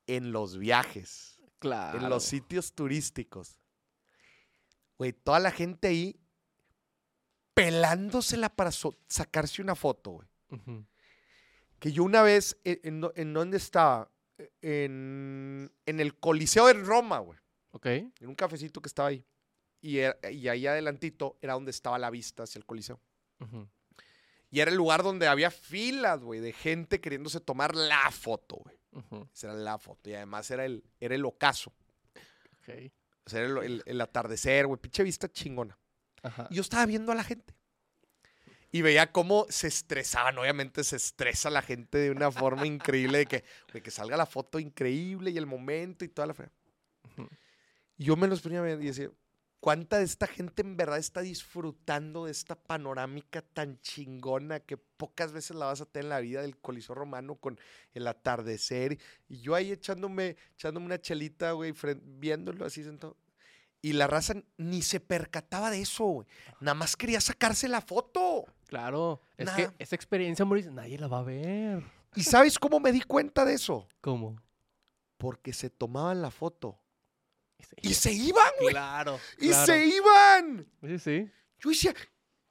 [0.06, 1.42] En los viajes.
[1.58, 1.98] Claro.
[1.98, 3.58] En los sitios turísticos.
[5.00, 6.20] Güey, toda la gente ahí
[7.56, 10.28] pelándosela para so- sacarse una foto, güey.
[10.52, 10.86] Ujú.
[11.80, 14.12] Que yo una vez, ¿en, en, en dónde estaba?
[14.62, 17.40] En, en el Coliseo de Roma, güey.
[17.72, 17.86] Ok.
[17.86, 19.26] En un cafecito que estaba ahí.
[19.82, 23.00] Y, era- y ahí adelantito era donde estaba la vista hacia el Coliseo.
[24.50, 28.78] Y era el lugar donde había filas, güey, de gente queriéndose tomar la foto, güey.
[28.92, 29.28] Ujú.
[29.34, 30.10] Esa era la foto.
[30.10, 31.74] Y además era el, era el ocaso.
[32.62, 32.92] Ok.
[33.26, 34.80] O sea, era el, el- el atardecer, güey.
[34.80, 35.78] Pinche vista chingona.
[36.24, 36.48] Ajá.
[36.50, 37.54] Y yo estaba viendo a la gente.
[38.72, 40.38] Y veía cómo se estresaban.
[40.38, 44.26] Obviamente se estresa la gente de una forma increíble de que, güey, que salga la
[44.26, 46.50] foto increíble y el momento y toda la fe.
[47.12, 47.30] Ujú.
[47.98, 49.10] Y yo me los ponía a ver y decía,
[49.60, 55.32] ¿cuánta de esta gente en verdad está disfrutando de esta panorámica tan chingona que pocas
[55.32, 57.60] veces la vas a tener en la vida del Coliseo Romano con
[57.94, 59.00] el atardecer?
[59.28, 63.18] Y yo ahí echándome, echándome una chelita, güey, viéndolo así sentado.
[63.82, 66.28] Y la raza ni se percataba de eso, güey.
[66.60, 68.46] Nada más quería sacarse la foto.
[68.68, 69.22] Claro.
[69.38, 69.56] Es Nah.
[69.56, 71.84] que esa experiencia, Mauricio, nadie la va a ver.
[72.16, 73.88] ¿Y sabes cómo me di cuenta de eso?
[74.02, 74.42] ¿Cómo?
[75.18, 76.80] Porque se tomaban la foto.
[77.82, 78.74] Y se iban, güey.
[78.74, 79.20] Claro.
[79.40, 79.66] Y claro.
[79.66, 80.68] se iban.
[80.84, 81.32] Sí, sí.
[81.60, 81.94] Yo decía,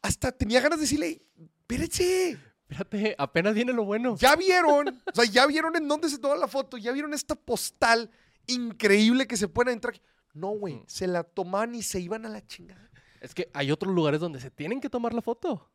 [0.03, 1.23] hasta tenía ganas de decirle,
[1.61, 2.39] espérense,
[2.69, 4.17] Fíjate, apenas viene lo bueno.
[4.17, 7.37] ya vieron, o sea, ya vieron en dónde se toma la foto, ya vieron esta
[7.37, 8.11] postal
[8.49, 9.95] increíble que se pueden entrar.
[9.95, 10.03] aquí?".
[10.35, 10.85] No, güey, Mm.
[10.89, 12.91] se la tomaban y se iban a la chingada.
[13.21, 15.71] Es que hay otros lugares donde se tienen que tomar la foto.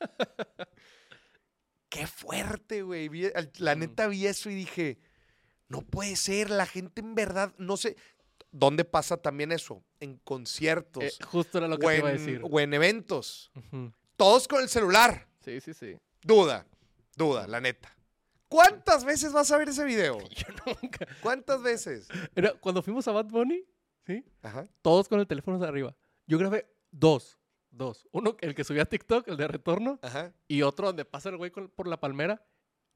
[1.88, 3.08] Qué fuerte, güey.
[3.58, 4.98] La neta vi eso y dije,
[5.68, 7.96] no puede ser, la gente en verdad, no sé,
[8.50, 9.84] ¿dónde pasa también eso?
[10.00, 12.40] En conciertos Eh, justo era lo que te iba a decir.
[12.42, 13.52] o en eventos.
[14.16, 15.28] Todos con el celular.
[15.44, 15.96] Sí, sí, sí.
[16.22, 16.66] Duda,
[17.16, 17.94] duda, la neta.
[18.48, 20.18] ¿Cuántas veces vas a ver ese video?
[20.30, 21.06] Yo nunca.
[21.20, 22.08] ¿Cuántas veces?
[22.34, 23.64] Era cuando fuimos a Bad Bunny,
[24.06, 24.24] ¿sí?
[24.42, 24.66] Ajá.
[24.82, 25.94] Todos con el teléfono hacia arriba.
[26.26, 27.38] Yo grabé dos.
[27.76, 28.06] Dos.
[28.12, 30.32] Uno, el que subí a TikTok, el de retorno, Ajá.
[30.46, 32.44] y otro donde pasa el güey por la palmera.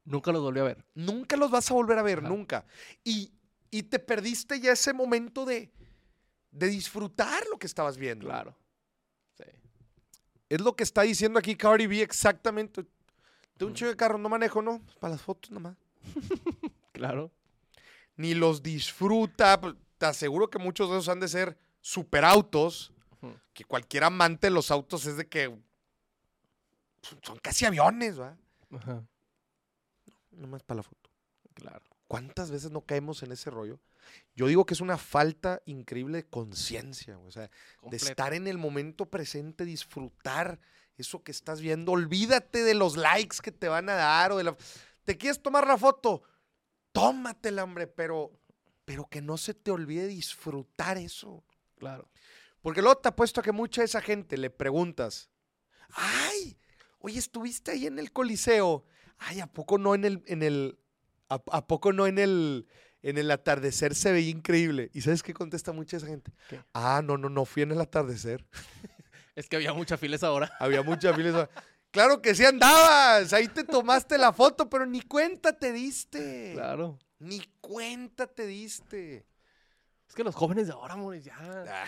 [0.05, 0.85] Nunca los volví a ver.
[0.95, 2.29] Nunca los vas a volver a ver, Ajá.
[2.29, 2.65] nunca.
[3.03, 3.33] Y,
[3.69, 5.71] y te perdiste ya ese momento de,
[6.51, 8.25] de disfrutar lo que estabas viendo.
[8.27, 8.55] Claro.
[9.37, 9.43] Sí.
[10.47, 12.85] Es lo que está diciendo aquí Cardi B exactamente.
[13.55, 14.81] De un chico de carro no manejo, ¿no?
[15.01, 15.75] Para las fotos nomás.
[16.93, 17.31] Claro.
[18.17, 19.59] Ni los disfruta.
[19.61, 22.91] pues, Te aseguro que muchos de esos han de ser superautos.
[23.53, 25.55] Que cualquier amante de los autos es de que
[27.21, 28.37] son casi aviones, ¿va?
[28.71, 29.03] Ajá,
[30.31, 31.09] Nomás para la foto.
[31.53, 31.83] claro.
[32.07, 33.79] ¿Cuántas veces no caemos en ese rollo?
[34.35, 37.51] Yo digo que es una falta increíble de conciencia, o sea,
[37.83, 40.59] de estar en el momento presente, disfrutar
[40.97, 41.91] eso que estás viendo.
[41.91, 44.57] Olvídate de los likes que te van a dar o de la...
[45.05, 46.23] ¿Te quieres tomar la foto?
[46.91, 48.31] Tómatela, hombre, pero,
[48.85, 51.43] pero que no se te olvide disfrutar eso.
[51.77, 52.09] Claro.
[52.61, 55.29] Porque luego te apuesto a que mucha de esa gente le preguntas,
[55.89, 56.57] ay,
[56.99, 58.85] oye, estuviste ahí en el Coliseo.
[59.17, 60.79] Ay, ¿a poco no en el, en el,
[61.29, 62.67] a, a poco no en el,
[63.01, 64.89] en el atardecer se veía increíble?
[64.93, 66.31] ¿Y sabes qué contesta mucha esa gente?
[66.49, 66.61] ¿Qué?
[66.73, 68.45] Ah, no, no, no, fui en el atardecer.
[69.35, 70.51] Es que había mucha filas ahora.
[70.59, 71.49] Había mucha fila.
[71.91, 76.51] Claro que sí andabas, ahí te tomaste la foto, pero ni cuenta te diste.
[76.55, 76.99] Claro.
[77.19, 79.25] Ni cuenta te diste.
[80.09, 81.37] Es que los jóvenes de ahora, amores, ya.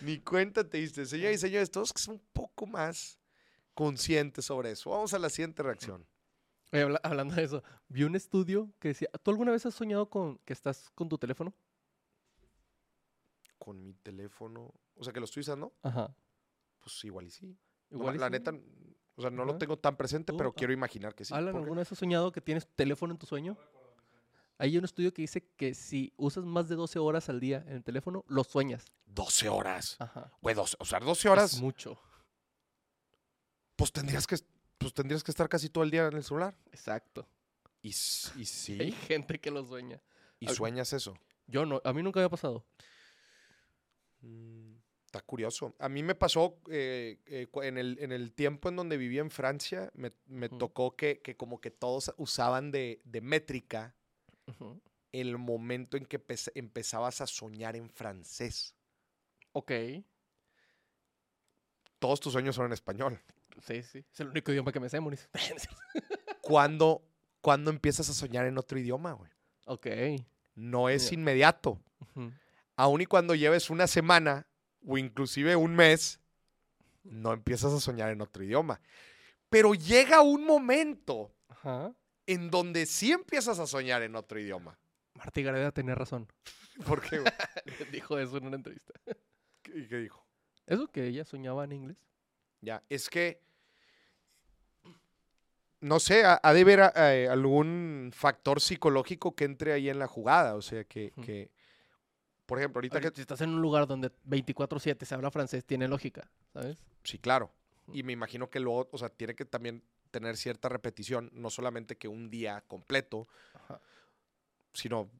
[0.00, 1.06] Ni cuenta te diste.
[1.06, 3.18] Señores y señores, todos que son un poco más
[3.74, 4.90] conscientes sobre eso.
[4.90, 6.04] Vamos a la siguiente reacción.
[6.72, 10.10] Oye, habla- hablando de eso, vi un estudio que decía, ¿tú alguna vez has soñado
[10.10, 11.54] con que estás con tu teléfono?
[13.58, 14.74] Con mi teléfono.
[14.96, 15.72] O sea, que lo estoy usando.
[15.82, 16.14] Ajá.
[16.80, 17.56] Pues igual y sí.
[17.90, 18.32] No, Igual y la sí.
[18.32, 18.52] neta,
[19.16, 21.32] o sea, no lo tengo tan presente, Tú, pero ah, quiero imaginar que sí.
[21.32, 21.56] Alan.
[21.56, 23.56] ¿alguna vez has soñado que tienes tu teléfono en tu sueño?
[24.58, 27.74] Hay un estudio que dice que si usas más de 12 horas al día en
[27.76, 28.84] el teléfono, lo sueñas.
[29.06, 29.96] 12 horas.
[30.00, 30.32] Ajá.
[30.40, 31.98] Güey, 12, o sea, 12 Es horas, mucho.
[33.76, 34.36] pues tendrías que
[34.78, 36.56] pues tendrías que estar casi todo el día en el celular.
[36.72, 37.28] Exacto.
[37.82, 40.00] Y, s- y Hay sí, gente que lo sueña.
[40.40, 41.14] y sueñas eso.
[41.46, 42.64] Yo no, a mí nunca me ha pasado.
[44.20, 44.74] Mm,
[45.06, 45.74] Está curioso.
[45.78, 49.30] A mí me pasó eh, eh, en, el, en el tiempo en donde vivía en
[49.30, 50.10] Francia, me,
[50.50, 53.94] tocó que, que como que todos usaban de, de métrica
[55.12, 56.22] El momento en que
[56.54, 58.74] empezabas a soñar en francés.
[59.52, 59.72] Ok.
[61.98, 63.20] Todos tus sueños son en español.
[63.66, 64.04] Sí, sí.
[64.12, 65.28] Es el único idioma que me sé, Moris.
[66.42, 67.02] ¿Cuándo,
[67.40, 69.30] cuándo empiezas a soñar en otro idioma, güey?
[69.66, 69.86] ok.
[70.54, 71.80] No es inmediato.
[72.00, 72.32] Ujú.
[72.74, 74.46] Aun y cuando lleves una semana
[74.84, 76.20] o inclusive un mes,
[77.04, 78.80] no empiezas a soñar en otro idioma.
[79.48, 81.94] Pero llega un momento Ajá.
[82.28, 84.78] En donde sí empiezas a soñar en otro idioma.
[85.14, 86.28] Martí Gareda tenía razón.
[86.86, 87.24] ¿Por qué?
[87.90, 88.92] Dijo eso en una entrevista.
[89.74, 90.24] ¿Y qué dijo?
[90.66, 91.96] ¿Eso que ella soñaba en inglés?
[92.60, 93.40] Ya, es que,
[95.80, 100.06] no sé, ha, ha de haber eh, algún factor psicológico que entre ahí en la
[100.06, 100.54] jugada.
[100.54, 101.12] O sea, que,
[102.44, 103.16] por ejemplo, ahorita Ahorita, que...
[103.16, 106.76] Si estás en un lugar donde 24-7 se habla francés, tiene lógica, ¿sabes?
[107.04, 107.52] Sí, claro.
[107.90, 109.82] Y me imagino que luego, o sea, tiene que también
[110.20, 113.80] tener cierta repetición, no solamente que un día completo, Ajá.
[114.72, 115.10] sino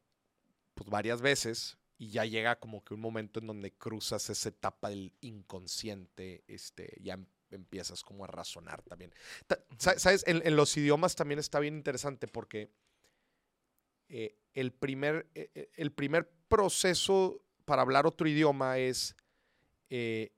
[0.75, 4.89] pues varias veces y ya llega como que un momento en donde cruzas esa etapa
[4.91, 9.13] del inconsciente, este, ya em- empiezas como a razonar también.
[9.47, 10.23] Ta- sa- ¿Sabes?
[10.27, 12.71] En, en los idiomas también está bien interesante porque
[14.09, 19.15] eh, el, primer, eh, eh, el primer proceso para hablar otro idioma es
[19.91, 20.33] eh,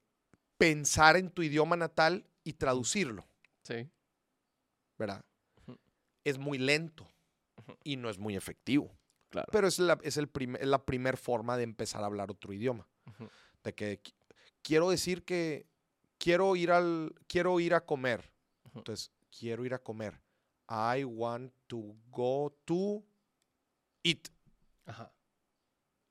[0.57, 3.27] pensar en tu idioma natal y traducirlo,
[3.63, 3.87] Sí.
[5.01, 5.25] ¿Verdad?
[6.25, 7.09] Es muy lento
[7.83, 8.95] y no es muy efectivo.
[9.31, 9.49] Claro.
[9.51, 12.53] Pero es la, es el prim- es la primer forma de empezar a hablar otro
[12.53, 12.87] idioma.
[13.65, 14.15] De que qui-
[14.63, 15.67] quiero decir que
[16.19, 18.31] quiero ir al quiero ir a comer.
[18.75, 20.21] Entonces, quiero ir a comer.
[20.69, 23.03] I want to go to
[24.03, 24.29] eat.
[24.85, 25.11] Ajá.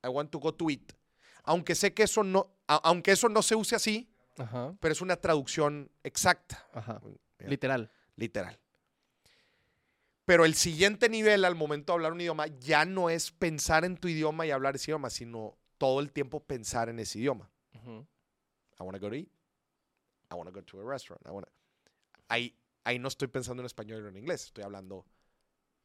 [0.03, 0.93] I want to go to eat.
[1.43, 4.75] Aunque sé que eso no a- aunque eso no se use así, Ajá.
[4.79, 6.99] pero es una traducción exacta, Ajá.
[7.39, 7.91] Literal.
[8.15, 8.59] literal.
[10.29, 13.97] Pero el siguiente nivel al momento de hablar un idioma ya no es pensar en
[13.97, 17.49] tu idioma y hablar ese idioma, sino todo el tiempo pensar en ese idioma.
[17.73, 18.05] Ujú.
[18.79, 19.27] I want to go to eat.
[20.31, 21.25] I want to go to a restaurant.
[21.25, 21.47] I wanna-
[22.27, 24.43] Ahí, ahí no estoy pensando en español o en inglés.
[24.45, 25.03] Estoy hablando,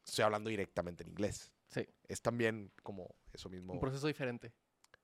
[0.05, 1.51] estoy hablando directamente en inglés.
[1.69, 1.89] Sí.
[2.07, 3.73] Es también como eso mismo.
[3.73, 4.53] Un proceso diferente.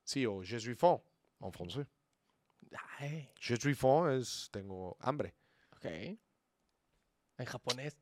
[0.04, 0.98] Sí, o je suis faim
[1.40, 1.86] en francés.
[2.98, 5.34] Ay, Je suis faim es tengo hambre.
[5.76, 5.86] ok.
[7.40, 7.96] En japonés.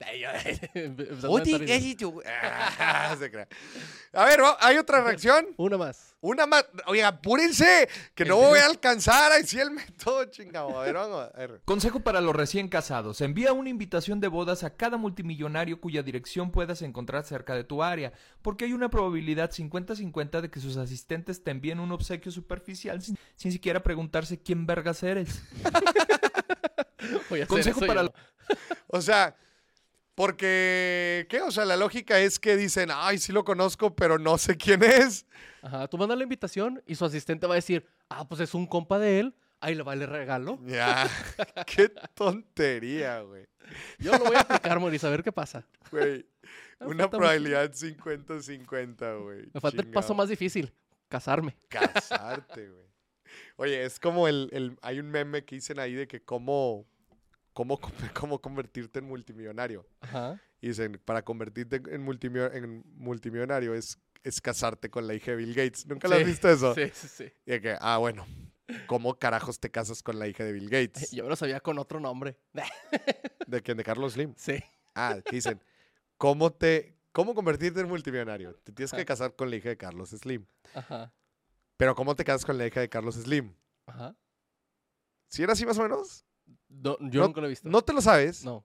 [4.12, 5.46] A ver, ¿hay otra reacción?
[5.56, 6.16] Una más.
[6.20, 6.66] Una más.
[6.86, 10.80] Oiga, apúrense, que no voy a alcanzar a decir el método, chingado.
[10.80, 11.60] A ver, vamos a ver.
[11.64, 13.20] Consejo para los recién casados.
[13.20, 17.84] Envía una invitación de bodas a cada multimillonario cuya dirección puedas encontrar cerca de tu
[17.84, 18.12] área,
[18.42, 23.16] porque hay una probabilidad 50-50 de que sus asistentes te envíen un obsequio superficial sin,
[23.36, 25.42] sin siquiera preguntarse quién vergas eres.
[27.30, 28.12] Voy a hacer Consejo eso para yo.
[28.88, 29.36] O sea,
[30.14, 31.40] Porque, ¿qué?
[31.42, 34.82] O sea, la lógica es que dicen, ay, sí lo conozco, pero no sé quién
[34.82, 35.26] es.
[35.62, 38.66] Ajá, tú mandas la invitación y su asistente va a decir, ah, pues es un
[38.66, 40.58] compa de él, ahí le va el regalo.
[40.66, 41.08] Ya,
[41.66, 43.46] qué tontería, güey.
[43.98, 45.64] Yo lo voy a aplicar, Maurice, a ver qué pasa.
[45.92, 46.26] Güey,
[46.80, 49.46] Me una probabilidad 50-50, güey.
[49.52, 50.72] Me falta el paso más difícil,
[51.08, 51.56] casarme.
[51.68, 52.88] Casarte, güey.
[53.56, 56.86] Oye, es como el, el- Hay un meme que dicen ahí de que cómo...
[57.58, 57.80] Cómo,
[58.14, 59.84] cómo convertirte en multimillonario.
[60.00, 60.40] Ajá.
[60.60, 65.38] Y dicen, para convertirte en, multimio- en multimillonario es, es casarte con la hija de
[65.38, 65.84] Bill Gates.
[65.84, 66.72] ¿Nunca lo has visto eso?
[66.76, 67.32] Sí, sí, sí.
[67.46, 68.24] Y de que, ah, bueno,
[68.86, 71.10] ¿cómo carajos te casas con la hija de Bill Gates?
[71.10, 72.36] Yo me lo sabía con otro nombre.
[73.48, 73.76] ¿De quién?
[73.76, 74.34] ¿De Carlos Slim?
[74.36, 74.62] Sí.
[74.94, 75.60] Ah, que dicen,
[76.16, 76.94] ¿cómo te...
[77.10, 78.54] ¿Cómo convertirte en multimillonario?
[78.62, 80.46] Te tienes que casar con la hija de Carlos Slim.
[80.74, 81.12] Ajá.
[81.76, 83.52] Pero ¿cómo te casas con la hija de Carlos Slim?
[83.86, 84.14] Ajá.
[85.26, 86.24] ¿Si era así más o menos?
[86.68, 87.68] No, yo No- nunca lo he visto.
[87.68, 88.44] ¿No te lo sabes?
[88.44, 88.64] No.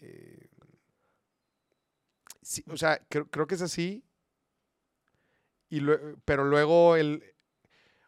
[0.00, 0.48] Eh,
[2.42, 4.04] sí, o sea, creo, creo que es así.
[5.68, 5.80] Y
[6.24, 7.22] pero luego el.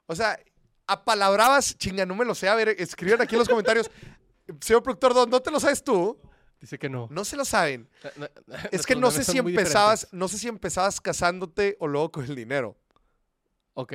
[0.06, 0.38] O sea,
[0.86, 2.48] apalabrabas, chinga, no me lo sé.
[2.48, 3.90] A ver, escriban aquí en los comentarios.
[4.60, 6.18] Señor productor, ¿no, ¿no te lo sabes tú?
[6.60, 7.06] Dice que no.
[7.10, 7.88] No se lo saben.
[8.16, 8.30] Na-
[8.72, 10.12] Es que no sé si empezabas, diferentes.
[10.12, 12.76] no sé si empezabas casándote o luego con el dinero.
[13.74, 13.92] Ok.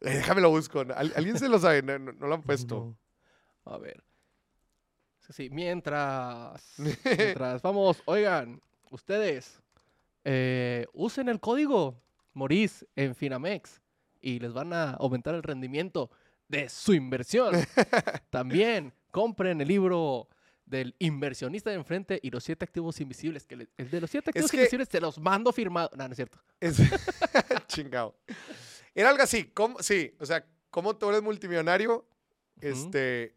[0.00, 0.80] Eh, déjame lo busco.
[0.80, 1.82] ¿Al- ¿Alguien se lo sabe?
[1.82, 2.96] No, no- no lo han puesto.
[3.66, 3.72] No.
[3.72, 4.02] A ver.
[5.30, 6.74] Sí, mientras.
[7.04, 7.62] mientras.
[7.62, 8.60] Vamos, oigan,
[8.90, 9.60] ustedes
[10.24, 12.00] eh, usen el código
[12.34, 13.80] Moris en Finamex
[14.20, 16.10] y les van a aumentar el rendimiento
[16.48, 17.54] de su inversión.
[18.30, 20.28] También compren el libro
[20.66, 23.46] del inversionista de enfrente y los siete activos invisibles.
[23.46, 25.90] Que le- el de los siete activos que- invisibles se los mando firmado.
[25.96, 26.38] No, no es cierto.
[26.60, 26.76] Es
[27.66, 28.14] chingado.
[28.94, 29.82] Era algo así, ¿cómo?
[29.82, 32.06] sí, o sea, ¿cómo tú eres multimillonario?
[32.60, 33.34] Este,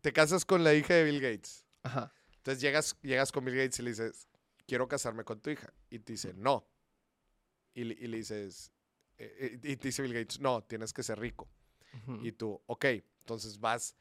[0.00, 1.64] te casas con la hija de Bill Gates.
[1.82, 2.12] Ajá.
[2.36, 4.28] Entonces llegas, llegas con Bill Gates y le dices,
[4.66, 5.72] quiero casarme con tu hija.
[5.90, 6.66] Y te dice, no.
[7.74, 8.72] Y, le- y le dices,
[9.18, 11.48] eh, eh, y te dice Bill Gates, no, tienes que ser rico.
[12.22, 12.86] Y tú, ok,
[13.20, 13.94] entonces vas,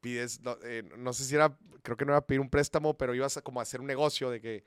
[0.00, 3.14] pides, no, eh, no sé si era, creo que no era pedir un préstamo, pero
[3.14, 4.64] ibas a como a hacer un negocio de que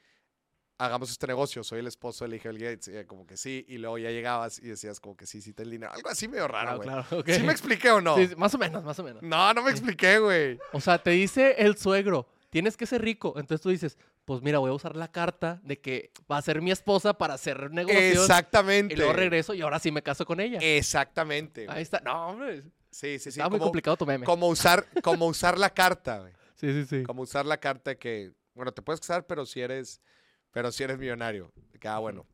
[0.79, 3.97] hagamos este negocio, soy el esposo de Bill Gates, y como que sí, y luego
[3.97, 6.79] ya llegabas y decías como que sí, sí, te el dinero, algo así medio raro,
[6.79, 7.05] Claro, güey.
[7.05, 7.29] claro, ok.
[7.29, 8.15] ¿Sí me expliqué o no?
[8.15, 9.21] Sí, más o menos, más o menos.
[9.21, 10.57] No, no me expliqué, güey.
[10.71, 13.33] O sea, te dice el suegro, tienes que ser rico.
[13.37, 16.61] Entonces tú dices, pues mira, voy a usar la carta de que va a ser
[16.61, 18.23] mi esposa para hacer negocios.
[18.23, 18.93] Exactamente.
[18.93, 20.59] Y luego regreso y ahora sí me caso con ella.
[20.61, 21.65] Exactamente.
[21.69, 21.99] Ahí está.
[22.01, 22.63] No, hombre.
[22.91, 23.39] Sí, sí, sí.
[23.39, 24.25] Está muy complicado tu meme.
[24.25, 26.33] como usar, como usar la carta, güey.
[26.55, 27.03] Sí, sí, sí.
[27.03, 30.01] Como usar la carta que, bueno, te puedes casar, pero si eres,
[30.51, 31.51] pero si eres millonario.
[31.71, 32.25] De que, ah, bueno,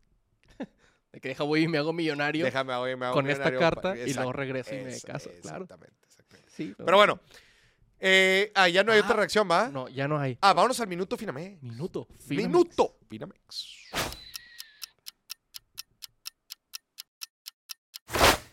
[1.11, 3.59] De que deja voy y me hago millonario déjame, oye, me hago con esta millonario
[3.59, 5.29] carta y luego regreso y me caso.
[5.41, 5.63] Claro.
[5.63, 6.51] Exactamente, exactamente.
[6.51, 6.85] Sí, no.
[6.85, 7.19] Pero bueno,
[7.99, 9.69] eh, ah, ya no hay otra Ah, reacción, ¿va?
[9.69, 10.37] No, ya no hay.
[10.41, 11.61] Ah, vámonos al minuto Finamex.
[11.63, 12.07] Minuto.
[12.19, 12.47] Finamex.
[12.47, 13.75] Minuto Finamex.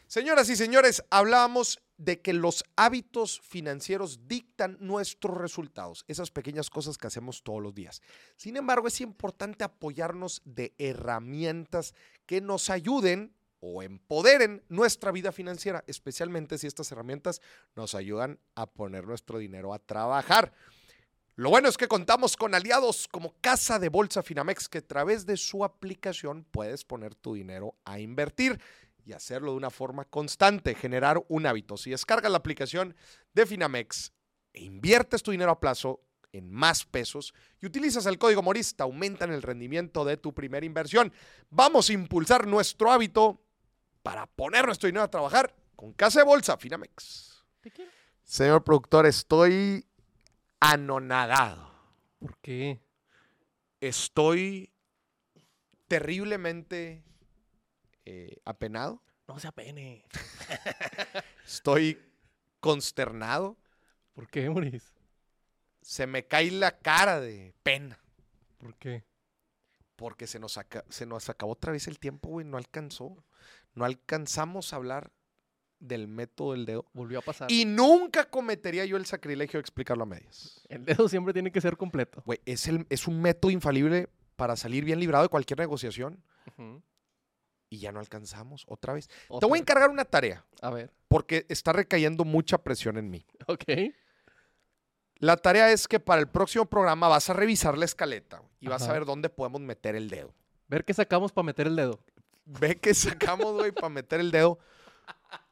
[0.06, 6.98] Señoras y señores, hablábamos de que los hábitos financieros dictan nuestros resultados, esas pequeñas cosas
[6.98, 8.02] que hacemos todos los días.
[8.36, 11.94] Sin embargo, es importante apoyarnos de herramientas
[12.26, 17.40] que nos ayuden o empoderen nuestra vida financiera, especialmente si estas herramientas
[17.76, 20.52] nos ayudan a poner nuestro dinero a trabajar.
[21.36, 25.24] Lo bueno es que contamos con aliados como Casa de Bolsa Finamex, que a través
[25.24, 28.60] de su aplicación puedes poner tu dinero a invertir
[29.04, 31.76] y hacerlo de una forma constante, generar un hábito.
[31.76, 32.94] Si descargas la aplicación
[33.32, 34.12] de Finamex
[34.52, 36.00] e inviertes tu dinero a plazo
[36.32, 41.12] en más pesos y utilizas el código Morista, aumentan el rendimiento de tu primera inversión.
[41.50, 43.42] Vamos a impulsar nuestro hábito
[44.02, 47.44] para poner nuestro dinero a trabajar con Casa de Bolsa Finamex.
[47.60, 47.90] Te quiero.
[48.24, 49.86] Señor productor, estoy
[50.60, 51.70] anonadado.
[52.18, 52.80] ¿Por qué?
[53.80, 54.72] Estoy
[55.88, 57.04] terriblemente
[58.04, 59.02] eh, apenado.
[59.28, 60.04] No se apene.
[61.46, 61.98] Estoy
[62.60, 63.56] consternado.
[64.12, 64.92] ¿Por qué, Maurice?
[65.80, 67.98] Se me cae la cara de pena.
[68.58, 69.04] ¿Por qué?
[69.96, 72.46] Porque se nos, se nos acabó otra vez el tiempo, güey.
[72.46, 73.24] No alcanzó.
[73.74, 75.10] No alcanzamos a hablar
[75.78, 76.86] del método del dedo.
[76.92, 77.50] Volvió a pasar.
[77.50, 80.64] Y nunca cometería yo el sacrilegio de explicarlo a medias.
[80.68, 82.22] El dedo siempre tiene que ser completo.
[82.24, 86.22] Güey, es, el, es un método infalible para salir bien librado de cualquier negociación.
[86.56, 86.82] Ujú.
[87.72, 89.08] Y ya no alcanzamos otra vez.
[89.08, 90.44] Te voy a encargar una tarea.
[90.60, 90.90] A ver.
[91.08, 93.24] porque está recayendo mucha presión en mí.
[93.46, 93.64] Ok.
[95.16, 98.82] La tarea es que para el próximo programa vas a revisar la escaleta y vas
[98.88, 100.34] a ver dónde podemos meter el dedo.
[100.68, 101.98] Ver qué sacamos para meter el dedo.
[102.44, 104.58] Ve que sacamos, güey, para meter el dedo.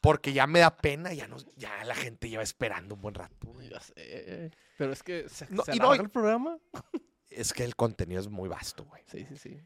[0.03, 3.47] Porque ya me da pena, ya, no, ya la gente lleva esperando un buen rato.
[3.49, 3.71] güey.
[3.71, 4.51] Ya sé.
[4.77, 6.59] Pero es que se, No, se y no, alarga y- el programa.
[7.31, 9.03] Es que el contenido es muy vasto, güey.
[9.07, 9.61] Sí, sí, sí.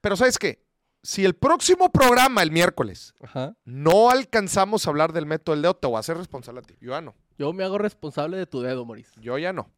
[0.00, 0.67] Pero ¿sabes qué?
[1.02, 3.54] Si el próximo programa, el miércoles, Ajá.
[3.64, 6.74] no alcanzamos a hablar del método del dedo, te voy a hacer responsable a ti.
[6.80, 7.14] Yo ya no.
[7.38, 9.12] Yo me hago responsable de tu dedo, Maurice.
[9.20, 9.70] Yo ya no.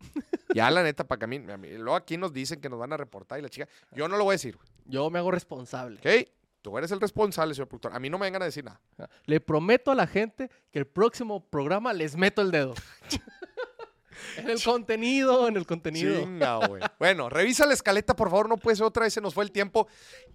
[0.54, 2.78] Ya la neta, para que a mí, a mí- Luego aquí nos dicen que nos
[2.78, 3.68] van a reportar y la chica.
[3.92, 5.98] Yo no lo voy a decir, güey, Yo me hago responsable.
[5.98, 6.28] ¿ok?
[6.62, 7.94] Tú eres el responsable, señor productor.
[7.94, 8.80] A mí no me vengan a decir nada.
[9.26, 12.74] Le prometo a la gente que el próximo programa les meto el dedo.
[14.36, 16.20] en el contenido, en el contenido.
[16.20, 16.82] Chinga, güey.
[16.98, 18.48] Bueno, revisa la escaleta, por favor.
[18.48, 19.88] No puede ser otra vez, se nos fue el tiempo.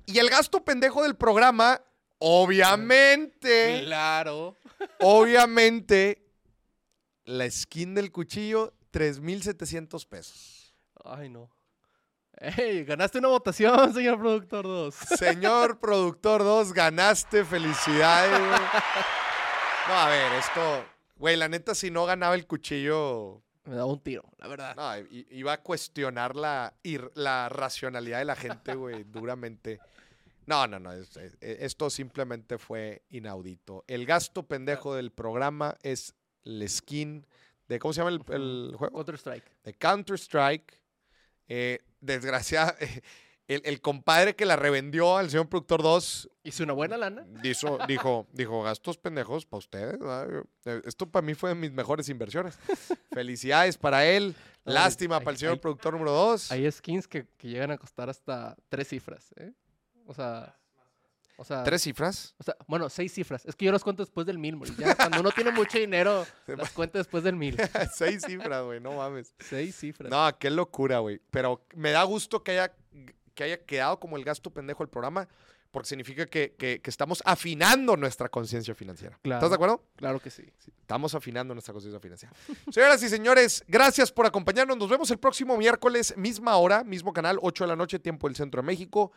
[0.05, 1.81] Y el gasto pendejo del programa,
[2.19, 4.55] obviamente, Claro.
[4.99, 6.25] obviamente,
[7.25, 10.73] la skin del cuchillo, 3,700 pesos.
[11.03, 11.49] Ay, no.
[12.37, 14.95] Ey, ganaste una votación, señor productor 2.
[15.17, 17.45] Señor productor 2, ganaste.
[17.45, 18.59] Felicidades, güey.
[19.87, 20.85] No, a ver, esto.
[21.15, 24.75] Güey, la neta, si no ganaba el cuchillo, Me daba un tiro, la verdad.
[24.75, 29.79] no, iba a cuestionar la, ir- la racionalidad de la gente, güey, duramente.
[30.45, 30.91] No, no, no.
[30.93, 33.83] es- es- esto simplemente fue inaudito.
[33.87, 36.13] El gasto pendejo del programa es
[36.43, 37.25] el skin
[37.67, 37.79] de.
[37.79, 38.93] ¿Cómo se llama el, el juego?
[38.97, 39.45] Counter Strike.
[39.63, 40.79] de Counter-Strike.
[41.47, 42.75] Eh, desgraciada,
[43.47, 47.25] el, el compadre que la revendió al señor productor 2 Hice una buena lana.
[47.43, 49.99] dijo, dijo, dijo gastos pendejos para ustedes.
[49.99, 50.43] ¿verdad?
[50.65, 52.57] Eh, Esto para mí fue de mis mejores inversiones.
[53.13, 54.35] Felicidades para él.
[54.63, 56.51] Lástima hay- para el señor hay- productor número 2.
[56.51, 59.51] Hay skins que, que llegan a costar hasta tres cifras, ¿eh?
[60.05, 60.55] O sea...
[61.37, 62.33] O sea, ¿Tres cifras?
[62.37, 63.45] o sea, bueno, seis cifras.
[63.45, 64.57] Es que yo las cuento después del mil.
[64.77, 67.57] Ya cuando uno tiene mucho dinero, las cuenta después del mil.
[67.93, 69.33] Seis cifras, güey, no mames.
[69.41, 70.09] Seis cifras.
[70.09, 71.19] No, qué locura, güey.
[71.31, 72.73] Pero me da gusto que haya,
[73.35, 75.27] que haya quedado como el gasto pendejo el programa,
[75.71, 79.19] porque significa que, que- que estamos afinando nuestra conciencia financiera.
[79.23, 79.83] ¿Estás de acuerdo?
[79.97, 80.43] Claro que sí.
[80.81, 82.33] Estamos afinando nuestra conciencia financiera.
[82.71, 84.77] Señoras y señores, gracias por acompañarnos.
[84.77, 88.35] Nos vemos el próximo miércoles, misma hora, mismo canal, 8 de la noche, tiempo del
[88.37, 89.11] centro de México.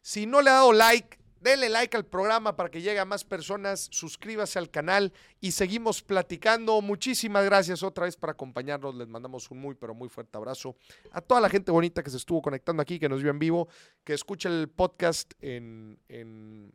[0.00, 3.22] Si no le ha dado like, denle like al programa para que llegue a más
[3.22, 3.88] personas.
[3.92, 6.80] Suscríbase al canal y seguimos platicando.
[6.80, 8.94] Muchísimas gracias otra vez por acompañarnos.
[8.94, 10.74] Les mandamos un muy, pero muy fuerte abrazo
[11.12, 13.68] a toda la gente bonita que se estuvo conectando aquí, que nos vio en vivo,
[14.02, 16.72] que escucha el podcast en, en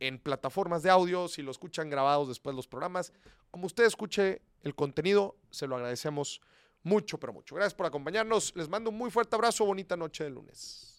[0.00, 3.12] en plataformas de audio, si lo escuchan grabados después los programas.
[3.52, 6.40] Como usted escuche el contenido, se lo agradecemos
[6.82, 7.54] mucho, pero mucho.
[7.54, 8.52] Gracias por acompañarnos.
[8.56, 9.64] Les mando un muy fuerte abrazo.
[9.64, 10.91] Bonita noche de lunes.